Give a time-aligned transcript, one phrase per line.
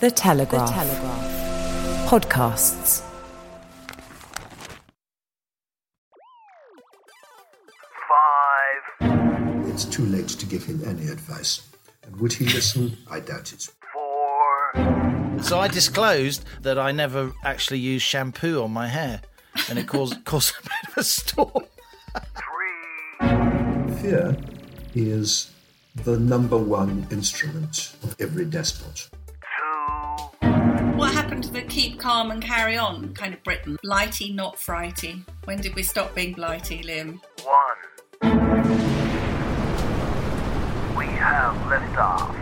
[0.00, 0.68] The Telegraph.
[0.68, 2.08] The Telegraph.
[2.08, 3.02] Podcasts.
[9.00, 9.68] Five.
[9.68, 11.68] It's too late to give him any advice.
[12.02, 12.96] And would he listen?
[13.08, 13.68] I doubt it.
[13.92, 15.42] Four.
[15.42, 19.22] So I disclosed that I never actually use shampoo on my hair,
[19.68, 21.64] and it caused caused a bit of a storm.
[22.34, 23.94] Three.
[24.02, 24.36] Fear
[24.94, 25.52] is
[26.04, 29.08] the number one instrument of every despot.
[31.74, 33.76] Keep calm and carry on kind of Britain?
[33.82, 35.24] Blighty, not frighty.
[35.42, 37.18] When did we stop being blighty, Liam?
[37.42, 38.28] One.
[40.96, 42.32] We have liftoff.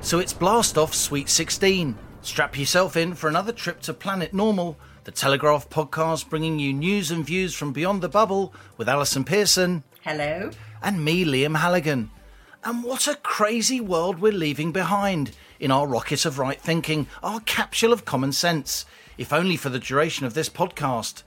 [0.00, 1.98] So it's blast off Sweet 16.
[2.22, 7.10] Strap yourself in for another trip to Planet Normal, the Telegraph podcast bringing you news
[7.10, 10.48] and views from beyond the bubble with Allison Pearson Hello?
[10.82, 12.10] and me, Liam Halligan.
[12.64, 17.40] And what a crazy world we're leaving behind in our rocket of right thinking, our
[17.40, 18.84] capsule of common sense,
[19.16, 21.22] if only for the duration of this podcast.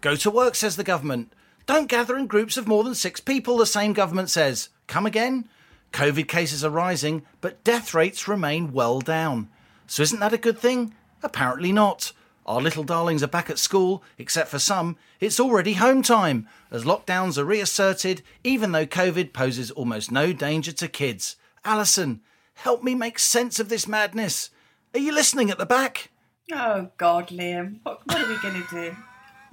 [0.00, 1.32] Go to work, says the government.
[1.66, 4.68] Don't gather in groups of more than six people, the same government says.
[4.86, 5.48] Come again?
[5.92, 9.48] COVID cases are rising, but death rates remain well down.
[9.86, 10.94] So isn't that a good thing?
[11.22, 12.12] Apparently not.
[12.44, 14.96] Our little darlings are back at school, except for some.
[15.18, 20.70] It's already home time, as lockdowns are reasserted, even though COVID poses almost no danger
[20.72, 21.34] to kids.
[21.64, 22.20] Allison,
[22.56, 24.50] help me make sense of this madness.
[24.94, 26.10] Are you listening at the back?
[26.52, 27.78] Oh God, Liam.
[27.82, 28.96] What, what are we going to do?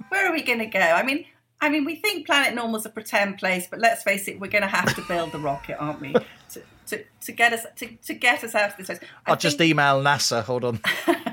[0.08, 0.80] Where are we going to go?
[0.80, 1.24] I mean,
[1.60, 4.62] I mean, we think Planet Normal's a pretend place, but let's face it, we're going
[4.62, 6.14] to have to build the rocket, aren't we?
[6.50, 6.62] To,
[6.98, 9.00] to, to get us to, to get us out of this place.
[9.26, 10.44] I I'll just email NASA.
[10.44, 10.80] Hold on.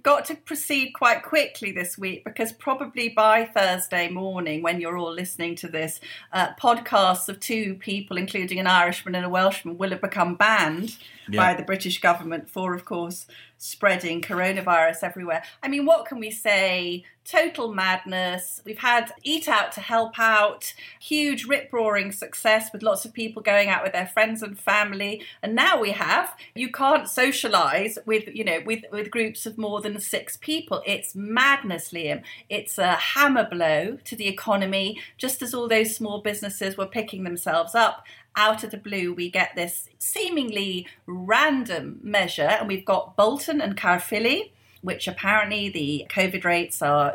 [0.00, 4.96] We've got to proceed quite quickly this week because probably by Thursday morning, when you're
[4.96, 6.00] all listening to this,
[6.32, 10.96] uh, podcasts of two people, including an Irishman and a Welshman, will have become banned
[11.30, 11.40] Yeah.
[11.40, 13.26] by the British government for, of course,
[13.60, 15.42] spreading coronavirus everywhere.
[15.62, 17.04] I mean, what can we say?
[17.26, 18.62] Total madness.
[18.64, 23.42] We've had Eat Out to Help Out, huge rip roaring success with lots of people
[23.42, 25.22] going out with their friends and family.
[25.42, 29.82] And now we have you can't socialize with, you know, with, with groups of more
[29.82, 30.82] than six people.
[30.86, 32.22] It's madness, Liam.
[32.48, 37.24] It's a hammer blow to the economy, just as all those small businesses were picking
[37.24, 38.04] themselves up
[38.36, 43.76] out of the blue, we get this seemingly random measure, and we've got Bolton and
[43.76, 44.52] Caerphilly,
[44.82, 47.14] which apparently the COVID rates are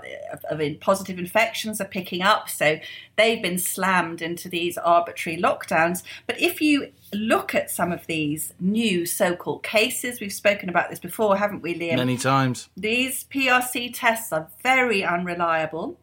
[0.52, 2.48] of in positive infections are picking up.
[2.48, 2.80] So
[3.16, 6.03] they've been slammed into these arbitrary lockdowns.
[6.28, 11.00] But if you look at some of these new so-called cases, we've spoken about this
[11.00, 11.96] before, haven't we, Liam?
[11.96, 12.70] Many times.
[12.78, 15.97] These PRC tests are very unreliable.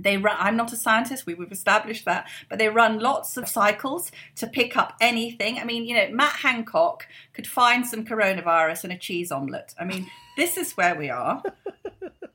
[0.00, 3.48] They run, I'm not a scientist, we, we've established that, but they run lots of
[3.48, 5.58] cycles to pick up anything.
[5.58, 9.74] I mean, you know, Matt Hancock could find some coronavirus in a cheese omelette.
[9.78, 11.42] I mean, this is where we are.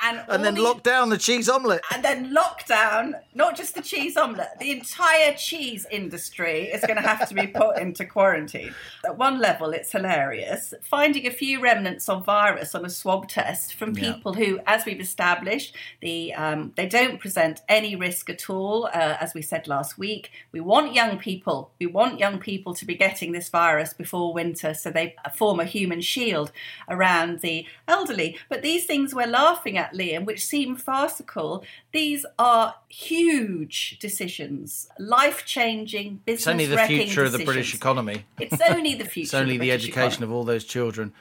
[0.01, 1.81] And, And then the- lock down the cheese omelette.
[1.93, 6.95] and then lock down not just the cheese omelette, the entire cheese industry is going
[6.95, 8.73] to have to be put into quarantine.
[9.03, 10.73] At one level, it's hilarious.
[10.83, 14.13] Finding a few remnants of virus on a swab test from Yeah.
[14.13, 18.85] people who, as we've established, the um, they don't present any risk at all.
[18.85, 21.71] Uh, as we said last week, we want young people.
[21.77, 25.65] We want young people to be getting this virus before winter, so they form a
[25.65, 26.53] human shield
[26.87, 28.37] around the elderly.
[28.47, 35.45] But these things we're laughing at, Liam, which seem farcical, these are huge decisions, life
[35.45, 38.25] changing, business It's only the future of the British economy.
[38.39, 39.25] It's only the future.
[39.25, 40.25] It's only the, British education economy.
[40.25, 41.13] of all those children.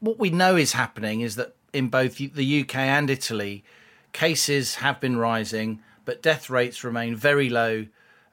[0.00, 3.64] What we know is happening is that in both the UK and Italy,
[4.12, 7.86] cases have been rising, but death rates remain very low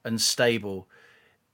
[0.04, 0.88] and stable.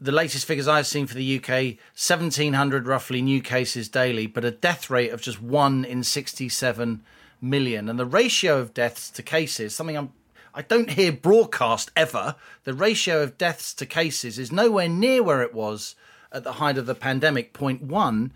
[0.05, 4.51] The latest figures I've seen for the UK 1,700 roughly new cases daily, but a
[4.51, 7.01] death rate of just one in 67
[7.41, 7.89] million.
[7.89, 10.13] And the ratio of deaths to cases, something I'm
[10.53, 12.35] I don't hear broadcast ever.
[12.65, 15.95] The ratio of deaths to cases is nowhere near where it was
[16.31, 18.31] at the height of the pandemic, point one.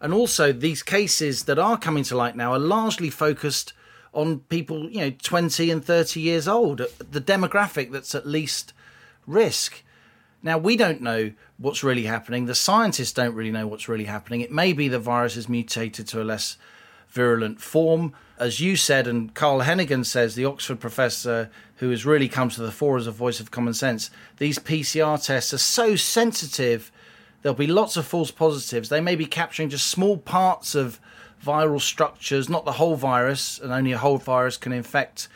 [0.00, 3.74] And also, these cases that are coming to light now are largely focused
[4.14, 8.72] on people, you know, 20 and 30 years old, the demographic that's at least
[9.26, 9.82] risk.
[10.42, 12.46] Now, we don't know what's really happening.
[12.46, 14.40] The scientists don't really know what's really happening.
[14.40, 16.56] It may be the virus has mutated to a less
[17.10, 18.14] virulent form.
[18.38, 22.62] As you said, and Carl Heneghan says, the Oxford professor who has really come to
[22.62, 26.90] the fore as a voice of common sense, these PCR tests are so sensitive,
[27.42, 28.88] there'll be lots of false positives.
[28.88, 31.00] They may be capturing just small parts of
[31.44, 35.28] viral structures, not the whole virus, and only a whole virus can infect,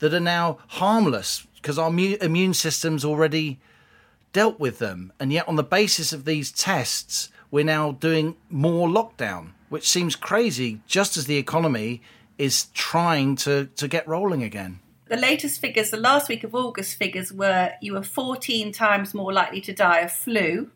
[0.00, 3.60] that are now harmless because our mu- immune system's already
[4.32, 5.12] dealt with them.
[5.18, 10.16] And yet, on the basis of these tests, we're now doing more lockdown, which seems
[10.16, 12.02] crazy just as the economy
[12.38, 14.80] is trying to, to get rolling again.
[15.08, 19.32] The latest figures, the last week of August figures, were you were 14 times more
[19.32, 20.70] likely to die of flu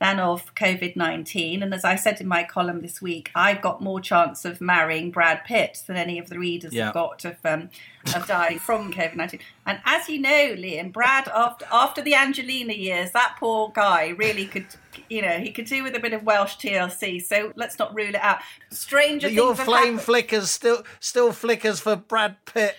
[0.00, 1.62] than of COVID 19.
[1.62, 5.10] And as I said in my column this week, I've got more chance of marrying
[5.10, 6.86] Brad Pitt than any of the readers Yeah.
[6.86, 7.70] have got of, um,
[8.14, 9.40] of dying from COVID 19.
[9.66, 14.46] And as you know, Liam, Brad, after, after the Angelina years, that poor guy really
[14.46, 14.66] could.
[15.08, 18.08] You know, he could do with a bit of Welsh TLC, so let's not rule
[18.08, 18.40] it out.
[18.70, 22.76] Stranger Your things flame flickers still still flickers for Brad Pitt.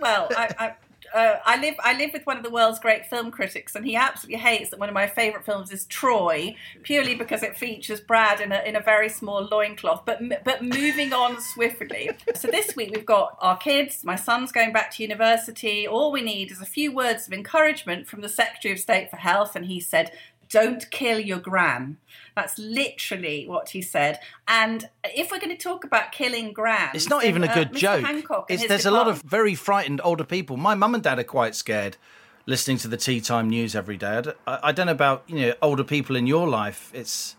[0.00, 0.72] Well, I, I,
[1.14, 3.96] uh, I live I live with one of the world's great film critics, and he
[3.96, 8.40] absolutely hates that one of my favourite films is Troy, purely because it features Brad
[8.40, 10.04] in a in a very small loincloth.
[10.04, 12.10] But but moving on swiftly.
[12.34, 14.04] So this week we've got our kids.
[14.04, 15.86] My son's going back to university.
[15.86, 19.16] All we need is a few words of encouragement from the Secretary of State for
[19.16, 20.12] Health, and he said.
[20.52, 21.96] Don't kill your gran.
[22.36, 24.20] That's literally what he said.
[24.46, 27.54] And if we're going to talk about killing gran, It's not then, even a uh,
[27.54, 27.78] good Mr.
[27.78, 28.04] joke.
[28.04, 30.56] Hancock and It's, his there's a lot of very frightened older people.
[30.56, 31.96] My mum and dad are quite scared
[32.46, 34.22] listening to the tea time news every day.
[34.46, 36.90] I don't know about you know older people in your life.
[36.94, 37.36] It's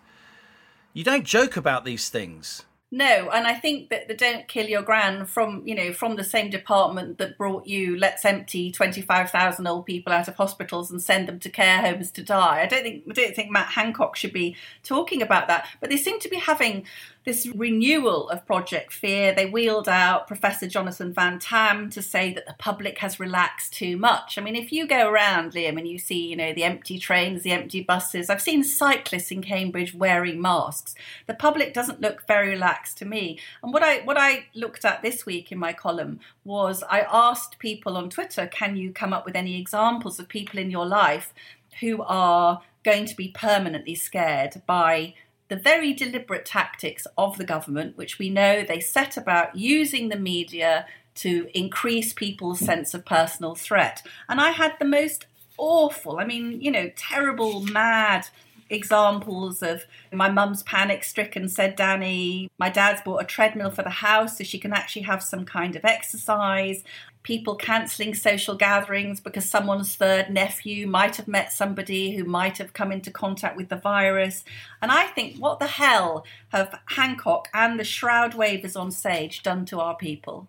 [0.94, 2.66] you don't joke about these things.
[2.96, 6.24] No, and I think that the "Don't Kill Your Gran" from you know from the
[6.24, 10.92] same department that brought you "Let's empty twenty five thousand old people out of hospitals
[10.92, 13.70] and send them to care homes to die." I don't think I don't think Matt
[13.70, 16.86] Hancock should be talking about that, but they seem to be having
[17.26, 19.34] this renewal of Project Fear.
[19.34, 23.98] They wheeled out Professor Jonathan Van Tam to say that the public has relaxed too
[23.98, 24.38] much.
[24.38, 27.44] I mean, if you go around, Liam, and you see, you know, the empty trains,
[27.44, 30.96] the empty buses, I've seen cyclists in Cambridge wearing masks.
[31.28, 33.40] The public doesn't look very relaxed to me.
[33.62, 37.60] And what I what I looked at this week in my column was I asked
[37.60, 41.34] people on Twitter, can you come up with any examples of people in your life
[41.80, 45.14] who are going to be permanently scared by
[45.54, 50.18] the very deliberate tactics of the government, which we know they set about using the
[50.18, 54.02] media to increase people's sense of personal threat.
[54.28, 55.28] And I had the most
[55.60, 58.30] awful, I mean, you know, terrible, mad
[58.74, 63.90] examples of my mum's panic stricken said danny my dad's bought a treadmill for the
[63.90, 66.84] house so she can actually have some kind of exercise
[67.24, 72.74] people cancelling social gatherings because someone's third nephew might have met somebody who might have
[72.74, 74.44] come into contact with the virus.
[74.82, 79.66] And I think, what the hell have Hancock and the shroud wavers on stage done
[79.68, 80.48] to our people?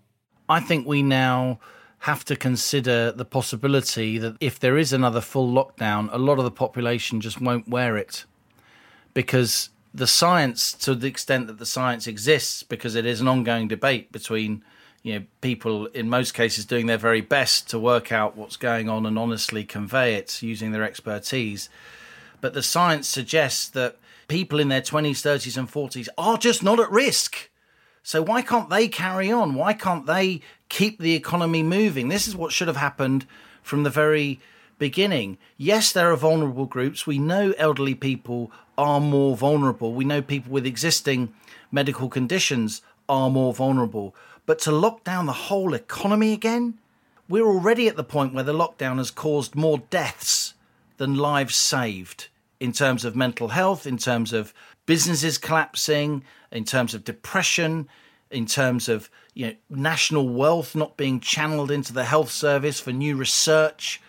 [0.49, 1.61] I think we now
[2.04, 6.44] have to consider the possibility that if there is another full lockdown, a lot of
[6.44, 8.26] the population just won't wear it
[9.14, 13.68] because the science, to the extent that the science exists, because it is an ongoing
[13.68, 14.62] debate between
[15.02, 18.86] you know people in most cases doing their very best to work out what's going
[18.90, 21.70] on and honestly convey it using their expertise.
[22.42, 23.96] But the science suggests that
[24.28, 27.48] people in their 20s, 30s, and 40s are just not at risk.
[28.06, 29.54] So why can't they carry on?
[29.54, 32.08] Why can't they keep the economy moving?
[32.08, 33.26] This is what should have happened
[33.62, 34.40] from the very
[34.78, 35.38] beginning.
[35.56, 37.06] Yes, there are vulnerable groups.
[37.06, 39.94] We know elderly people are more vulnerable.
[39.94, 41.32] We know people with existing
[41.72, 44.14] medical conditions are more vulnerable.
[44.44, 46.78] But to lock down the whole economy again?
[47.26, 50.52] We're already at the point where the lockdown has caused more deaths
[50.98, 52.28] than lives saved
[52.60, 54.52] in terms of mental health, in terms of
[54.86, 57.88] businesses collapsing, in terms of depression,
[58.31, 62.92] in terms of you know national wealth not being channeled into the health service for
[62.92, 64.00] new research,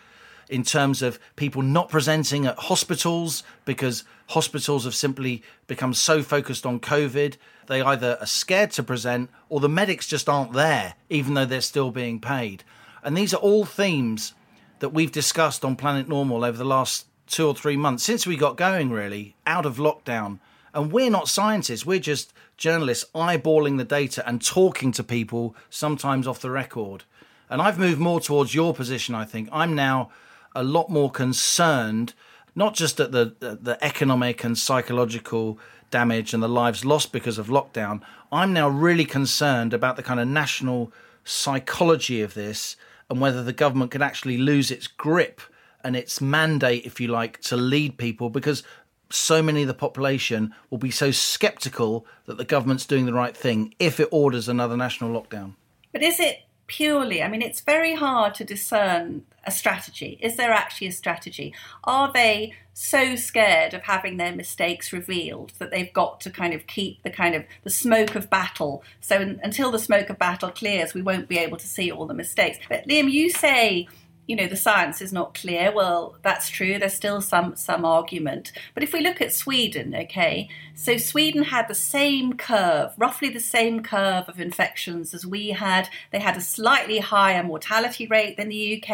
[0.49, 6.65] in terms of people not presenting at hospitals because hospitals have simply become so focused
[6.65, 7.35] on COVID
[7.67, 11.61] they either are scared to present or the medics just aren't there, even though they're
[11.61, 12.63] still being paid.
[13.03, 14.33] And these are all themes
[14.79, 18.37] that we've discussed on Planet Normal over the last two or three months since we
[18.37, 20.39] got going, really, out of lockdown.
[20.75, 26.27] And we're not scientists, we're just journalists eyeballing the data and talking to people, sometimes
[26.27, 27.05] off the record.
[27.49, 29.47] And I've moved more towards your position, I think.
[29.53, 30.09] I'm now
[30.53, 32.13] a lot more concerned,
[32.55, 35.57] not just at the, the economic and psychological
[35.91, 38.01] damage and the lives lost because of lockdown.
[38.29, 40.91] I'm now really concerned about the kind of national
[41.23, 42.75] psychology of this
[43.09, 45.39] and whether the government can actually lose its grip
[45.85, 48.63] and its mandate, if you like, to lead people because
[49.09, 53.35] so many of the population will be so skeptical that the government's doing the right
[53.35, 55.53] thing if it orders another national lockdown.
[55.91, 60.17] But is it purely, I mean, it's very hard to discern a strategy.
[60.21, 61.53] Is there actually a strategy?
[61.83, 66.65] Are they so scared of having their mistakes revealed that they've got to kind of
[66.67, 68.83] keep the kind of the smoke of battle?
[69.01, 72.07] So un- until the smoke of battle clears, we won't be able to see all
[72.07, 72.57] the mistakes.
[72.67, 73.87] But Liam, you say
[74.27, 75.71] you know the science is not clear.
[75.71, 76.79] Well that's true.
[76.79, 78.51] There's still some some argument.
[78.73, 83.39] But if we look at sweden okay so sweden had the same curve roughly the
[83.39, 85.89] same curve of infections as we had.
[86.11, 88.89] They had a slightly higher mortality rate than the uk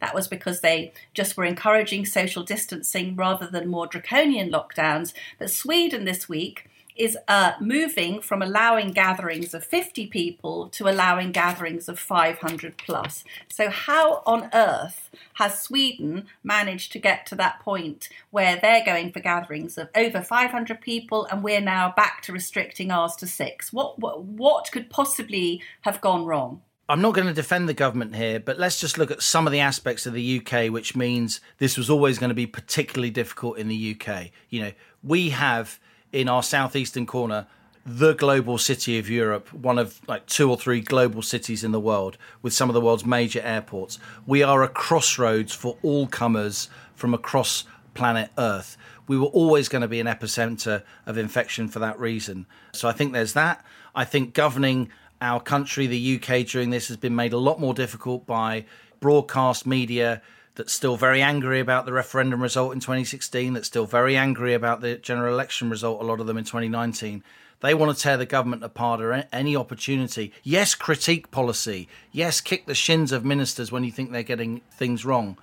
[0.00, 5.12] that was because they just were encouraging social distancing rather than more draconian lockdowns.
[5.38, 11.32] But sweden this week is uh, moving from allowing gatherings of 50 people to allowing
[11.32, 13.24] gatherings of 500 plus.
[13.48, 19.12] So, how on earth has Sweden managed to get to that point where they're going
[19.12, 23.72] for gatherings of over 500 people and we're now back to restricting ours to six?
[23.72, 26.62] What, what, what could possibly have gone wrong?
[26.88, 29.52] I'm not going to defend the government here, but let's just look at some of
[29.52, 33.58] the aspects of the UK, which means this was always going to be particularly difficult
[33.58, 34.30] in the UK.
[34.50, 34.72] You know,
[35.02, 35.80] we have
[36.12, 37.46] in our southeastern corner
[37.86, 41.78] the global city of Europe, one of like two or three global cities in the
[41.78, 44.00] world with some of the world's major airports.
[44.26, 48.76] We are a crossroads for all comers from across planet Earth.
[49.06, 52.46] We were always going to be an epicenter of infection for that reason.
[52.72, 53.64] So I think there's that.
[53.94, 57.72] I think governing our country, the UK, during this has been made a lot more
[57.72, 58.64] difficult by
[58.98, 60.22] broadcast media
[60.56, 64.80] that's still very angry about the referendum result in 2016, that's still very angry about
[64.80, 67.22] the general election result, a lot of them in 2019.
[67.60, 70.32] They want to tear the government apart at any opportunity.
[70.42, 71.88] Yes, critique policy.
[72.10, 75.38] Yes, kick the shins of ministers when you think they're getting things wrong.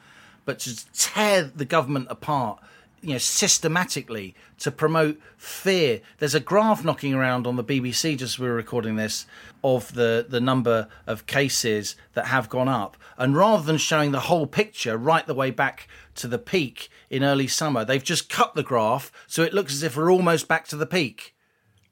[0.45, 2.59] But to tear the government apart
[3.03, 6.01] you know systematically to promote fear.
[6.17, 9.25] There's a graph knocking around on the BBC just as we were recording this
[9.63, 12.97] of the the number of cases that have gone up.
[13.17, 17.23] And rather than showing the whole picture right the way back to the peak in
[17.23, 20.67] early summer they've just cut the graph so it looks as if we're almost back
[20.69, 21.35] to the peak.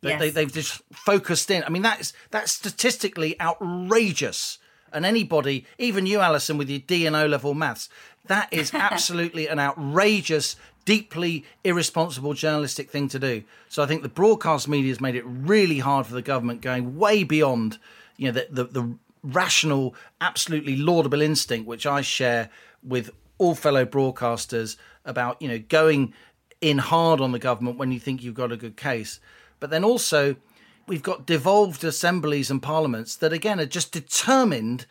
[0.01, 0.19] Yes.
[0.19, 1.63] they, they've just focused in.
[1.63, 4.59] I mean that's that's statistically outrageous.
[4.93, 7.89] And anybody even you allison with your d and o level maths
[8.27, 13.43] that is absolutely an outrageous deeply irresponsible journalistic thing to do.
[13.69, 16.97] So I think the broadcast media has made it really hard for the government, going
[16.97, 17.77] way beyond
[18.17, 22.49] you know the, the, the rational, absolutely laudable instinct which I share
[22.83, 26.13] with all fellow broadcasters about you know going
[26.59, 29.19] in hard on the government when you think you've got a good case,
[29.59, 30.35] but then also
[30.87, 34.85] we've got devolved assemblies and parliaments that again are just determined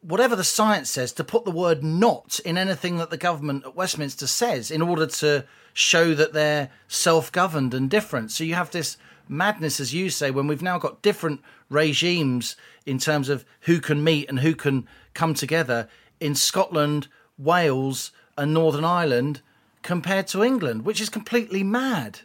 [0.00, 3.76] whatever the science says, to put the word not in anything that the government at
[3.76, 8.30] Westminster says in order to show that they're self governed and different.
[8.30, 8.96] So you have this
[9.28, 14.04] madness, as you say, when we've now got different regimes in terms of who can
[14.04, 15.88] meet and who can come together
[16.20, 19.40] in Scotland, Wales, and Northern Ireland
[19.82, 22.20] compared to England, which is completely mad.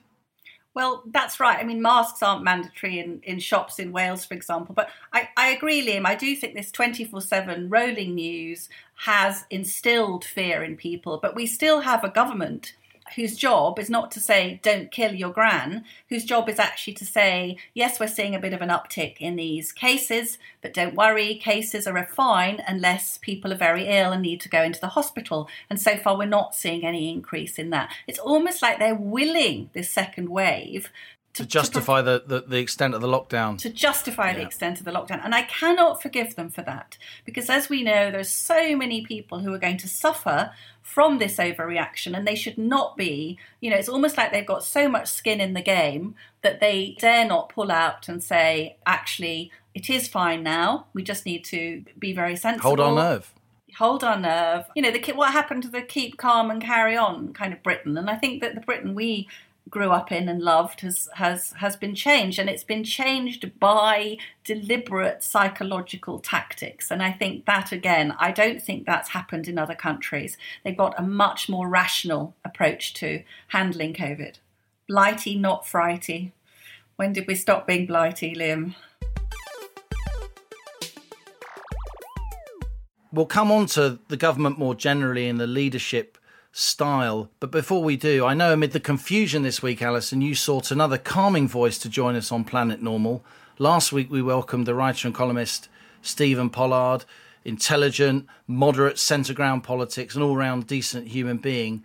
[0.73, 1.59] Well, that's right.
[1.59, 4.73] I mean, masks aren't mandatory in, in shops in Wales, for example.
[4.73, 6.05] But I, I agree, Liam.
[6.05, 8.69] I do think this 24 7 rolling news
[9.05, 11.19] has instilled fear in people.
[11.21, 12.73] But we still have a government
[13.15, 17.05] whose job is not to say, don't kill your gran, whose job is actually to
[17.05, 21.35] say, yes, we're seeing a bit of an uptick in these cases, but don't worry,
[21.35, 25.47] cases are fine unless people are very ill and need to go into the hospital.
[25.69, 27.91] And so far, we're not seeing any increase in that.
[28.07, 30.89] It's almost like they're willing this second wave
[31.33, 33.57] to, justify the, the, the, extent of the lockdown.
[33.59, 34.37] To justify yeah.
[34.37, 35.23] the extent of the lockdown.
[35.23, 36.97] And I cannot forgive them for that.
[37.25, 41.37] Because as we know, there's so many people who are going to suffer from this
[41.37, 45.07] overreaction and they should not be, you know, it's almost like they've got so much
[45.07, 50.07] skin in the game that they dare not pull out and say, actually, it is
[50.07, 50.87] fine now.
[50.93, 52.69] We just need to be very sensible.
[52.69, 53.33] Hold our nerve
[53.77, 54.65] hold our nerve.
[54.75, 57.97] You know, the what happened to the keep calm and carry on kind of Britain,
[57.97, 59.27] and I think that the Britain we
[59.69, 62.39] grew up in and loved has has has been changed.
[62.39, 66.91] And it's been changed by deliberate psychological tactics.
[66.91, 70.37] And i think that again i don't think that's happened in other countries.
[70.63, 74.37] They've got a much more rational approach to handling covid.
[74.87, 76.31] Blighty not frighty
[77.01, 78.75] when did we stop being blighty liam?
[83.11, 86.19] We'll come on to the government more generally and the leadership
[86.51, 87.29] style.
[87.39, 90.97] But before we do, I know amid the confusion this week, Allison, you sought another
[90.97, 93.23] calming voice to join us on Planet Normal.
[93.57, 95.69] Last week, we welcomed the writer and columnist
[96.01, 97.05] Stephen Pollard,
[97.45, 101.83] intelligent, moderate, centre ground politics, and all round decent human being.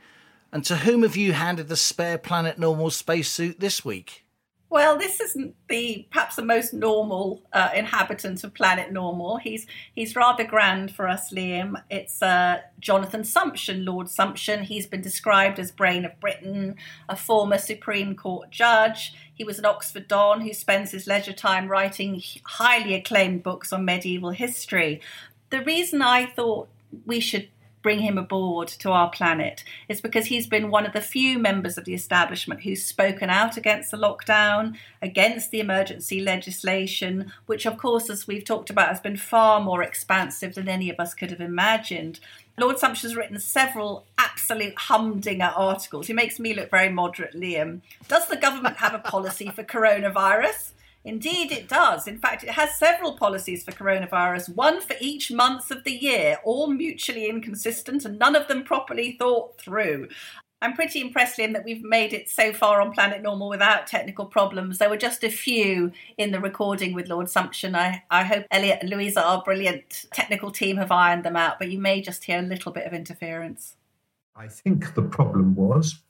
[0.53, 4.26] And to whom have you handed the spare Planet Normal spacesuit this week?
[4.69, 9.37] Well, this isn't the perhaps the most normal uh, inhabitant of planet normal.
[9.37, 11.81] He's he's rather grand for us, Liam.
[11.89, 14.63] It's uh, Jonathan Sumption, Lord Sumption.
[14.63, 16.75] He's been described as brain of Britain,
[17.09, 19.15] a former Supreme Court judge.
[19.33, 23.85] He was an Oxford Don who spends his leisure time writing highly acclaimed books on
[23.85, 25.01] medieval history.
[25.51, 26.69] The reason I thought
[27.05, 27.49] we should
[27.87, 31.79] bring him aboard to our planet is because he's been one of the few members
[31.79, 37.79] of the establishment who's spoken out against the lockdown, against the emergency legislation, which, of
[37.79, 41.31] course, as we've talked about, has been far more expansive than any of us could
[41.31, 42.19] have imagined.
[42.59, 46.09] Lord Sumption has written several absolute humdinger articles.
[46.09, 47.63] He makes me look very moderate, Liam.
[47.63, 50.73] Um, does the government have a policy for coronavirus?
[51.07, 52.09] Indeed, it does.
[52.09, 56.39] In fact, it has several policies for coronavirus, one for each month of the year,
[56.43, 60.09] all mutually inconsistent and none of them properly thought through.
[60.63, 64.27] I'm pretty impressed, Liam, that we've made it so far on Planet Normal without technical
[64.27, 64.79] problems.
[64.79, 67.77] There were just a few in the recording with Lord Sumption.
[67.77, 71.71] I, I hope Elliot and Louisa, our brilliant technical team, have ironed them out, but
[71.71, 73.77] you may just hear a little bit of interference.
[74.35, 76.01] I think the problem was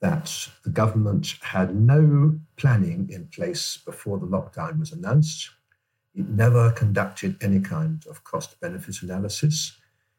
[0.00, 5.50] that the government had no planning in place before the lockdown was announced.
[6.14, 9.76] It never conducted any kind of cost benefit analysis.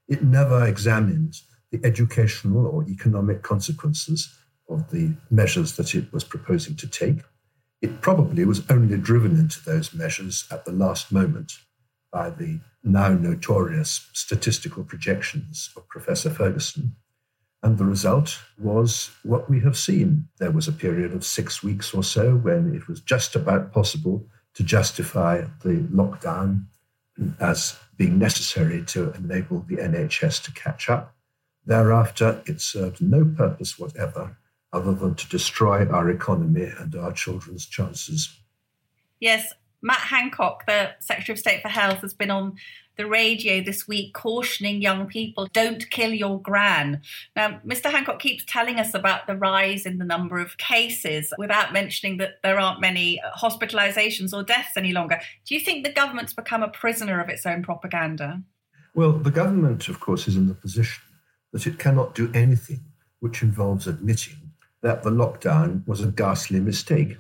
[0.07, 1.35] It never examined
[1.71, 4.33] the educational or economic consequences
[4.69, 7.19] of the measures that it was proposing to take.
[7.81, 11.53] It probably was only driven into those measures at the last moment
[12.11, 16.95] by the now notorious statistical projections of Professor Ferguson.
[17.61, 20.27] And the result was what we have seen.
[20.37, 24.25] There was a period of six weeks or so when it was just about possible
[24.53, 26.65] to justify the lockdown
[27.39, 31.15] as being necessary to enable the NHS to catch up.
[31.65, 34.37] Thereafter, it served no purpose whatever
[34.71, 38.39] other than to destroy our economy and our children's chances.
[39.19, 42.55] Yes, Matt Hancock, the Secretary of State for Health, has been on
[42.97, 47.01] the radio this week cautioning young people don't kill your gran.
[47.33, 47.89] Now, Mr.
[47.89, 52.41] Hancock keeps telling us about the rise in the number of cases without mentioning that
[52.43, 55.21] there aren't many hospitalizations or deaths any longer.
[55.45, 58.43] Do you think the government's become a prisoner of its own propaganda?
[58.93, 61.01] Well, the government, of course, is in the position
[61.53, 62.81] that it cannot do anything
[63.21, 67.15] which involves admitting that the lockdown was a ghastly mistake.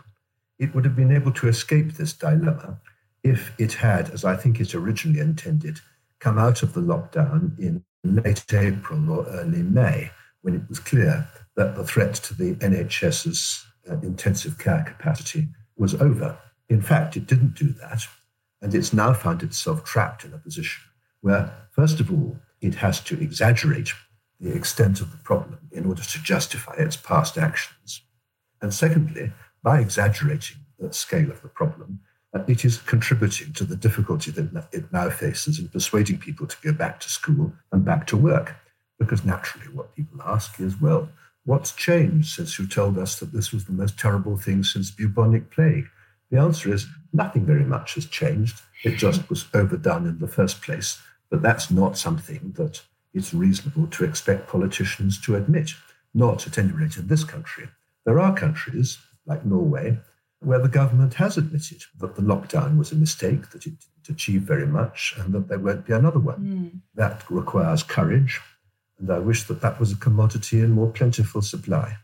[0.59, 2.77] It would have been able to escape this dilemma
[3.23, 5.79] if it had, as I think it originally intended,
[6.19, 11.27] come out of the lockdown in late April or early May, when it was clear
[11.55, 16.37] that the threat to the NHS's uh, intensive care capacity was over.
[16.69, 18.03] In fact, it didn't do that,
[18.61, 20.83] and it's now found itself trapped in a position
[21.21, 23.91] where, first of all, it has to exaggerate
[24.39, 28.01] the extent of the problem in order to justify its past actions.
[28.61, 29.31] And secondly,
[29.63, 31.99] by exaggerating the scale of the problem,
[32.33, 36.57] uh, it is contributing to the difficulty that it now faces in persuading people to
[36.63, 38.55] go back to school and back to work.
[38.99, 41.09] Because naturally, what people ask is, well,
[41.45, 45.49] what's changed since you told us that this was the most terrible thing since bubonic
[45.49, 45.87] plague?
[46.29, 48.61] The answer is nothing very much has changed.
[48.83, 51.01] It just was overdone in the first place.
[51.29, 52.81] But that's not something that
[53.13, 55.71] it's reasonable to expect politicians to admit,
[56.13, 57.69] not at any rate in this country.
[58.05, 59.97] There are countries, like Norway,
[60.39, 64.41] where the government has admitted that the lockdown was a mistake, that it didn't achieve
[64.41, 66.39] very much, and that there won't be another one.
[66.39, 66.81] Mm.
[66.95, 68.39] That requires courage,
[68.97, 71.97] and I wish that that was a commodity in more plentiful supply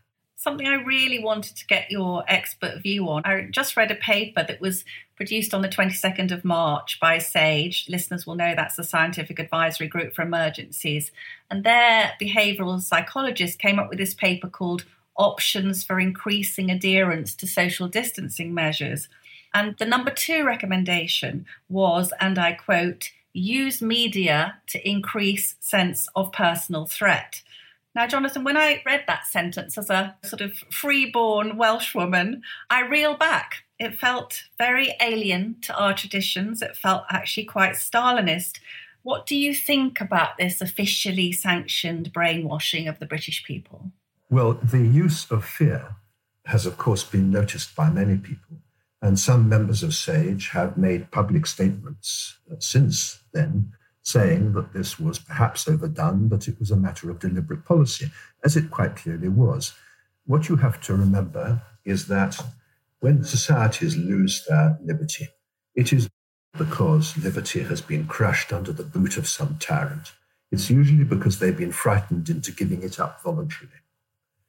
[0.46, 3.22] something I really wanted to get your expert view on.
[3.24, 4.84] I just read a paper that was
[5.16, 7.86] produced on the 22nd of March by SAGE.
[7.88, 11.10] Listeners will know that's the Scientific Advisory Group for Emergencies.
[11.50, 14.84] And their behavioral psychologist came up with this paper called
[15.18, 19.08] Options for Increasing Adherence to Social Distancing Measures.
[19.54, 26.32] And the number two recommendation was, and I quote, use media to increase sense of
[26.32, 27.42] personal threat.
[27.94, 32.82] Now, Jonathan, when I read that sentence as a sort of freeborn Welsh woman, I
[32.82, 33.64] reel back.
[33.78, 36.60] It felt very alien to our traditions.
[36.60, 38.58] It felt actually quite Stalinist.
[39.02, 43.92] What do you think about this officially sanctioned brainwashing of the British people?
[44.28, 45.96] Well, the use of fear
[46.46, 48.58] has, of course, been noticed by many people.
[49.02, 54.98] And some members of SAGE have made public statements uh, since then saying that this
[55.00, 58.10] was perhaps overdone, but it was a matter of deliberate policy,
[58.44, 59.74] as it quite clearly was.
[60.26, 62.40] What you have to remember is that
[63.00, 65.28] when societies lose their liberty,
[65.74, 66.08] it is
[66.56, 70.12] because liberty has been crushed under the boot of some tyrant.
[70.50, 73.74] It's usually because they've been frightened into giving it up voluntarily.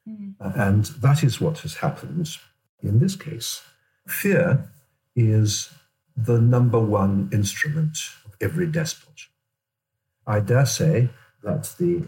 [0.07, 0.35] Mm.
[0.39, 2.37] And that is what has happened
[2.81, 3.63] in this case.
[4.07, 4.71] Fear
[5.15, 5.69] is
[6.15, 9.21] the number one instrument of every despot.
[10.25, 11.09] I dare say
[11.43, 12.05] that the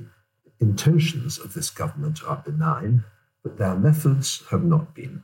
[0.60, 3.06] intentions of this government are benign,
[3.44, 5.24] but their methods have not been.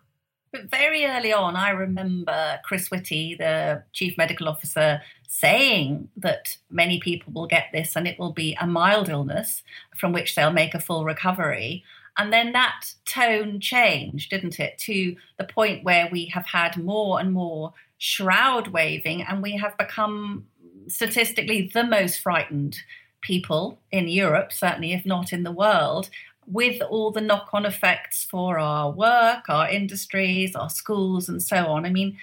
[0.51, 6.99] But very early on, I remember Chris Whitty, the chief medical officer, saying that many
[7.01, 9.63] people will get this and it will be a mild illness
[9.97, 11.83] from which they'll make a full recovery.
[12.17, 17.19] And then that tone changed, didn't it, to the point where we have had more
[17.19, 20.45] and more shroud waving and we have become
[20.87, 22.77] statistically the most frightened
[23.21, 26.09] people in Europe, certainly, if not in the world,
[26.47, 31.65] with all the knock on effects for our work, our industries, our schools, and so
[31.67, 31.85] on.
[31.85, 32.17] I mean,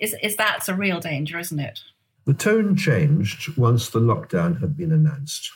[0.00, 1.80] is, is that's a real danger, isn't it?
[2.24, 5.50] The tone changed once the lockdown had been announced.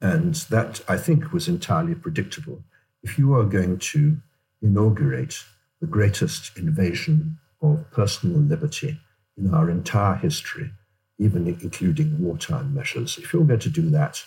[0.00, 2.62] And that, I think, was entirely predictable.
[3.06, 4.16] If you are going to
[4.60, 5.36] inaugurate
[5.80, 8.98] the greatest invasion of personal liberty
[9.38, 10.72] in our entire history,
[11.16, 14.24] even including wartime measures, if you're going to do that,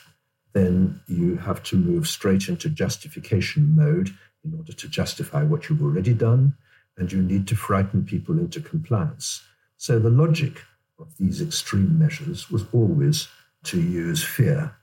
[0.54, 4.12] then you have to move straight into justification mode
[4.46, 6.56] in order to justify what you've already done,
[6.96, 9.42] and you need to frighten people into compliance.
[9.76, 10.64] So the logic
[11.00, 13.28] of these extreme measures was always
[13.64, 14.74] to use fear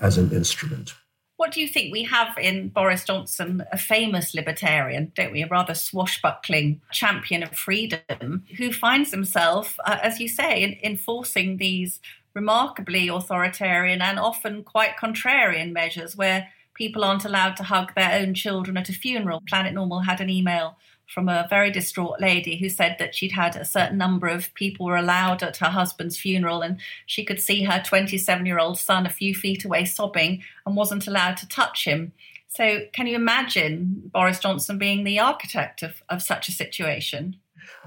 [0.00, 0.94] as an instrument.
[1.36, 1.92] What do you think?
[1.92, 5.42] We have in Boris Johnson a famous libertarian, don't we?
[5.42, 11.58] A rather swashbuckling champion of freedom who finds himself, uh, as you say, in, enforcing
[11.58, 12.00] these
[12.34, 18.34] remarkably authoritarian and often quite contrarian measures where people aren't allowed to hug their own
[18.34, 19.42] children at a funeral.
[19.46, 23.56] Planet Normal had an email from a very distraught lady who said that she'd had
[23.56, 27.62] a certain number of people were allowed at her husband's funeral and she could see
[27.62, 31.84] her 27 year old son a few feet away sobbing and wasn't allowed to touch
[31.84, 32.12] him.
[32.48, 37.36] So, can you imagine Boris Johnson being the architect of, of such a situation?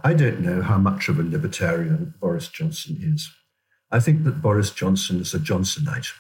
[0.04, 3.32] I don't know how much of a libertarian Boris Johnson is.
[3.92, 6.12] I think that Boris Johnson is a Johnsonite,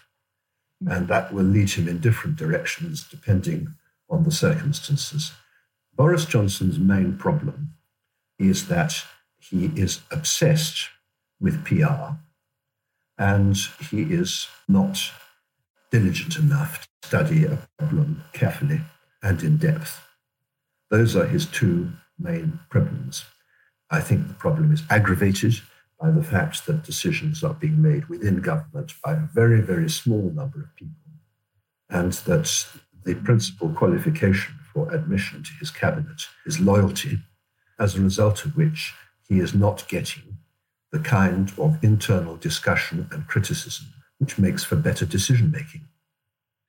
[0.88, 3.76] and that will lead him in different directions depending
[4.10, 5.32] on the circumstances.
[6.00, 7.74] Boris Johnson's main problem
[8.40, 9.04] is that
[9.38, 10.88] he is obsessed
[11.42, 12.14] with PR
[13.18, 13.58] and
[13.92, 14.98] he is not
[15.92, 18.80] diligent enough to study a problem carefully
[19.22, 20.00] and in depth.
[20.90, 23.26] Those are his two main problems.
[23.92, 25.56] I think the problem is aggravated
[26.00, 30.32] by the fact that decisions are being made within government by a very, very small
[30.34, 31.12] number of people,
[31.90, 32.68] and that
[33.04, 37.20] the principal qualification for admission to his cabinet is loyalty,
[37.80, 38.94] as a result of which
[39.28, 40.38] he is not getting
[40.92, 43.88] the kind of internal discussion and criticism
[44.20, 45.88] which makes for better decision making.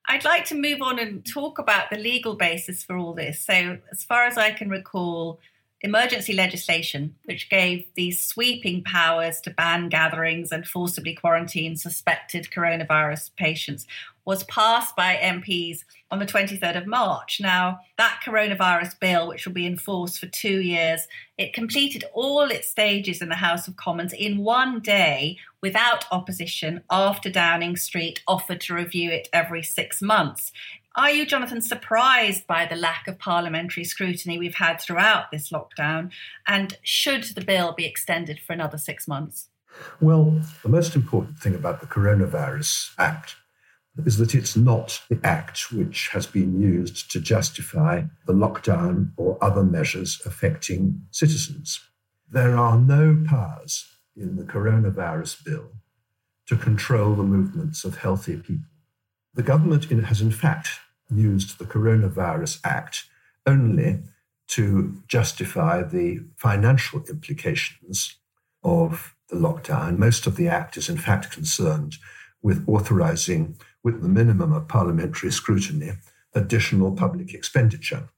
[0.09, 3.41] I'd like to move on and talk about the legal basis for all this.
[3.41, 5.39] So, as far as I can recall,
[5.83, 13.31] emergency legislation, which gave these sweeping powers to ban gatherings and forcibly quarantine suspected coronavirus
[13.37, 13.87] patients,
[14.31, 15.81] was passed by MPs
[16.13, 17.41] on the 23rd of March.
[17.41, 22.45] Now, that coronavirus bill, which will be in force for two years, it completed all
[22.45, 28.23] its stages in the House of Commons in one day without opposition after Downing Street
[28.29, 30.53] offered to review it every six months.
[30.95, 36.13] Are you, Jonathan, surprised by the lack of parliamentary scrutiny we've had throughout this lockdown?
[36.47, 39.49] And should the bill be extended for another six months?
[40.01, 43.35] Well, the most important thing about the Coronavirus Act
[44.05, 49.37] is that it's not the act which has been used to justify the lockdown or
[49.43, 51.81] other measures affecting citizens.
[52.31, 55.71] There are no powers in the coronavirus bill
[56.47, 58.71] to control the movements of healthy people.
[59.35, 60.69] The government has, in fact,
[61.15, 63.05] used the Coronavirus Act
[63.47, 64.01] only
[64.49, 68.17] to justify the financial implications
[68.65, 69.99] of the lockdown.
[69.99, 71.97] Most of the Act is, in fact, concerned
[72.43, 75.93] with authorizing, with the minimum of parliamentary scrutiny,
[76.35, 78.09] additional public expenditure.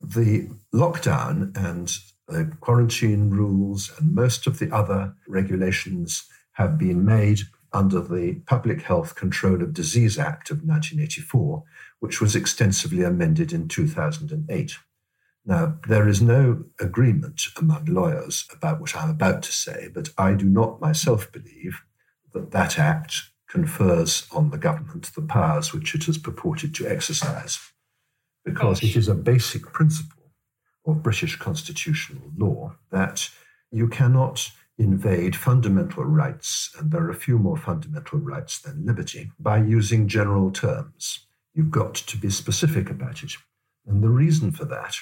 [0.00, 1.92] The lockdown and
[2.28, 7.40] the quarantine rules and most of the other regulations have been made
[7.72, 11.62] under the Public Health Control of Disease Act of 1984,
[12.00, 14.76] which was extensively amended in 2008.
[15.46, 20.34] Now, there is no agreement among lawyers about what I'm about to say, but I
[20.34, 21.80] do not myself believe
[22.32, 27.58] that that act confers on the government the powers which it has purported to exercise,
[28.44, 30.30] because it is a basic principle
[30.86, 33.28] of British constitutional law that
[33.70, 39.30] you cannot invade fundamental rights, and there are a few more fundamental rights than liberty,
[39.38, 41.26] by using general terms.
[41.52, 43.32] You've got to be specific about it.
[43.86, 44.96] And the reason for that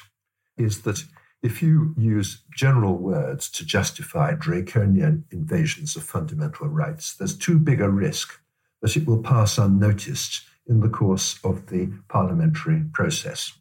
[0.56, 1.04] is that
[1.42, 7.80] if you use general words to justify draconian invasions of fundamental rights, there's too big
[7.80, 8.40] a risk
[8.82, 13.52] that it will pass unnoticed in the course of the parliamentary process.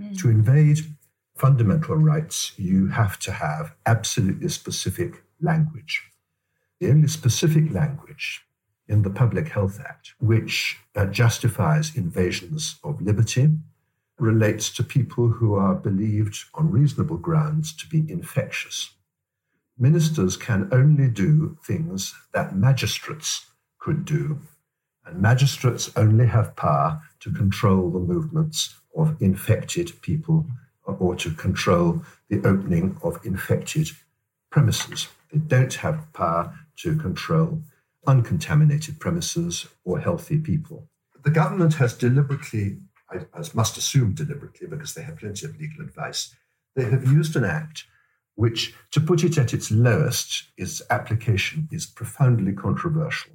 [0.00, 0.18] Mm.
[0.18, 0.78] To invade
[1.36, 6.02] fundamental rights, you have to have absolutely specific language.
[6.80, 8.42] The only specific language
[8.88, 13.50] in the Public Health Act which uh, justifies invasions of liberty
[14.18, 18.90] relates to people who are believed on reasonable grounds to be infectious.
[19.78, 23.46] Ministers can only do things that magistrates
[23.78, 24.40] could do,
[25.04, 30.46] and magistrates only have power to control the movements of infected people
[30.84, 33.90] or to control the opening of infected
[34.50, 35.08] premises.
[35.30, 37.62] They don't have power to control
[38.06, 40.88] uncontaminated premises or healthy people.
[41.24, 42.78] The government has deliberately,
[43.10, 43.20] I,
[43.54, 46.34] must assume deliberately, because they have plenty of legal advice,
[46.74, 47.84] they have used an act
[48.34, 53.32] which, to put it at its lowest, its application is profoundly controversial.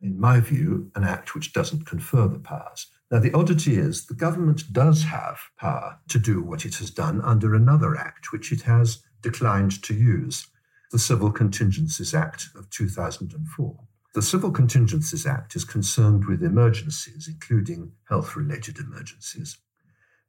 [0.00, 2.86] In my view, an act which doesn't confer the powers.
[3.10, 7.20] Now, the oddity is the government does have power to do what it has done
[7.20, 10.46] under another act, which it has declined to use
[10.90, 13.78] the Civil Contingencies Act of 2004.
[14.12, 19.58] The Civil Contingencies Act is concerned with emergencies, including health related emergencies,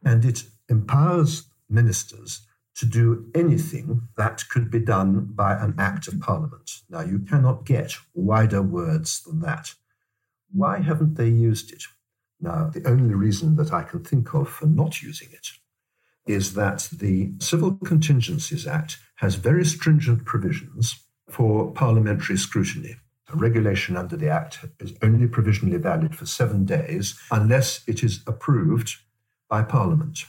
[0.06, 6.20] and it empowers ministers to do anything that could be done by an act of
[6.20, 6.72] parliament.
[6.90, 9.74] Now, you cannot get wider words than that.
[10.52, 11.84] Why haven't they used it?
[12.40, 15.48] Now, the only reason that I can think of for not using it
[16.28, 22.96] is that the Civil Contingencies Act has very stringent provisions for parliamentary scrutiny.
[23.34, 28.22] A regulation under the Act is only provisionally valid for seven days unless it is
[28.28, 28.96] approved
[29.48, 30.26] by Parliament.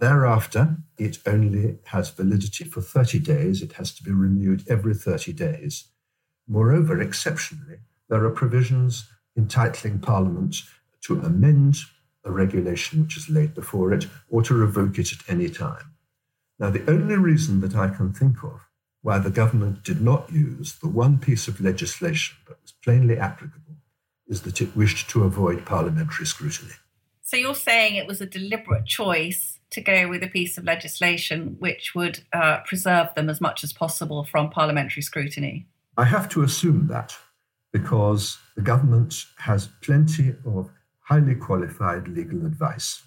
[0.00, 3.62] Thereafter, it only has validity for 30 days.
[3.62, 5.88] It has to be renewed every 30 days.
[6.48, 7.78] Moreover, exceptionally,
[8.08, 10.56] there are provisions entitling Parliament
[11.02, 11.78] to amend
[12.24, 15.94] a regulation which is laid before it or to revoke it at any time.
[16.58, 18.67] Now, the only reason that I can think of
[19.08, 23.78] why the government did not use the one piece of legislation that was plainly applicable
[24.26, 26.74] is that it wished to avoid parliamentary scrutiny.
[27.22, 31.56] So you're saying it was a deliberate choice to go with a piece of legislation
[31.58, 35.66] which would uh, preserve them as much as possible from parliamentary scrutiny?
[35.96, 37.16] I have to assume that
[37.72, 43.04] because the government has plenty of highly qualified legal advice,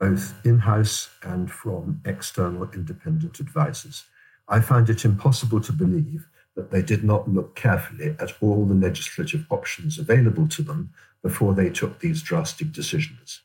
[0.00, 4.02] both in house and from external independent advisors.
[4.48, 6.26] I find it impossible to believe
[6.56, 10.90] that they did not look carefully at all the legislative options available to them
[11.22, 13.42] before they took these drastic decisions.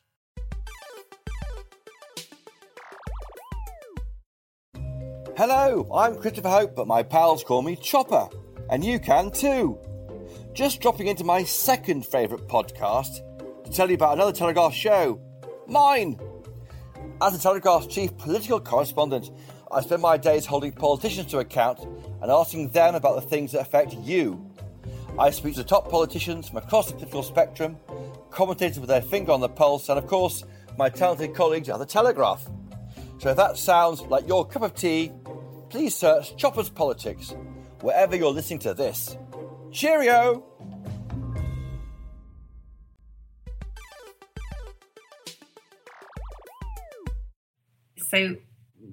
[5.36, 8.28] Hello, I'm Christopher Hope, but my pals call me Chopper,
[8.70, 9.78] and you can too.
[10.52, 13.20] Just dropping into my second favourite podcast
[13.64, 15.20] to tell you about another Telegraph show,
[15.68, 16.18] mine.
[17.22, 19.30] As the Telegraph's chief political correspondent,
[19.70, 21.80] I spend my days holding politicians to account
[22.22, 24.44] and asking them about the things that affect you.
[25.18, 27.76] I speak to top politicians from across the political spectrum,
[28.30, 30.44] commentators with their finger on the pulse, and of course,
[30.78, 32.48] my talented colleagues at the Telegraph.
[33.18, 35.12] So if that sounds like your cup of tea,
[35.68, 37.34] please search Chopper's Politics
[37.80, 39.18] wherever you're listening to this.
[39.70, 40.44] Cheerio!
[48.10, 48.36] So,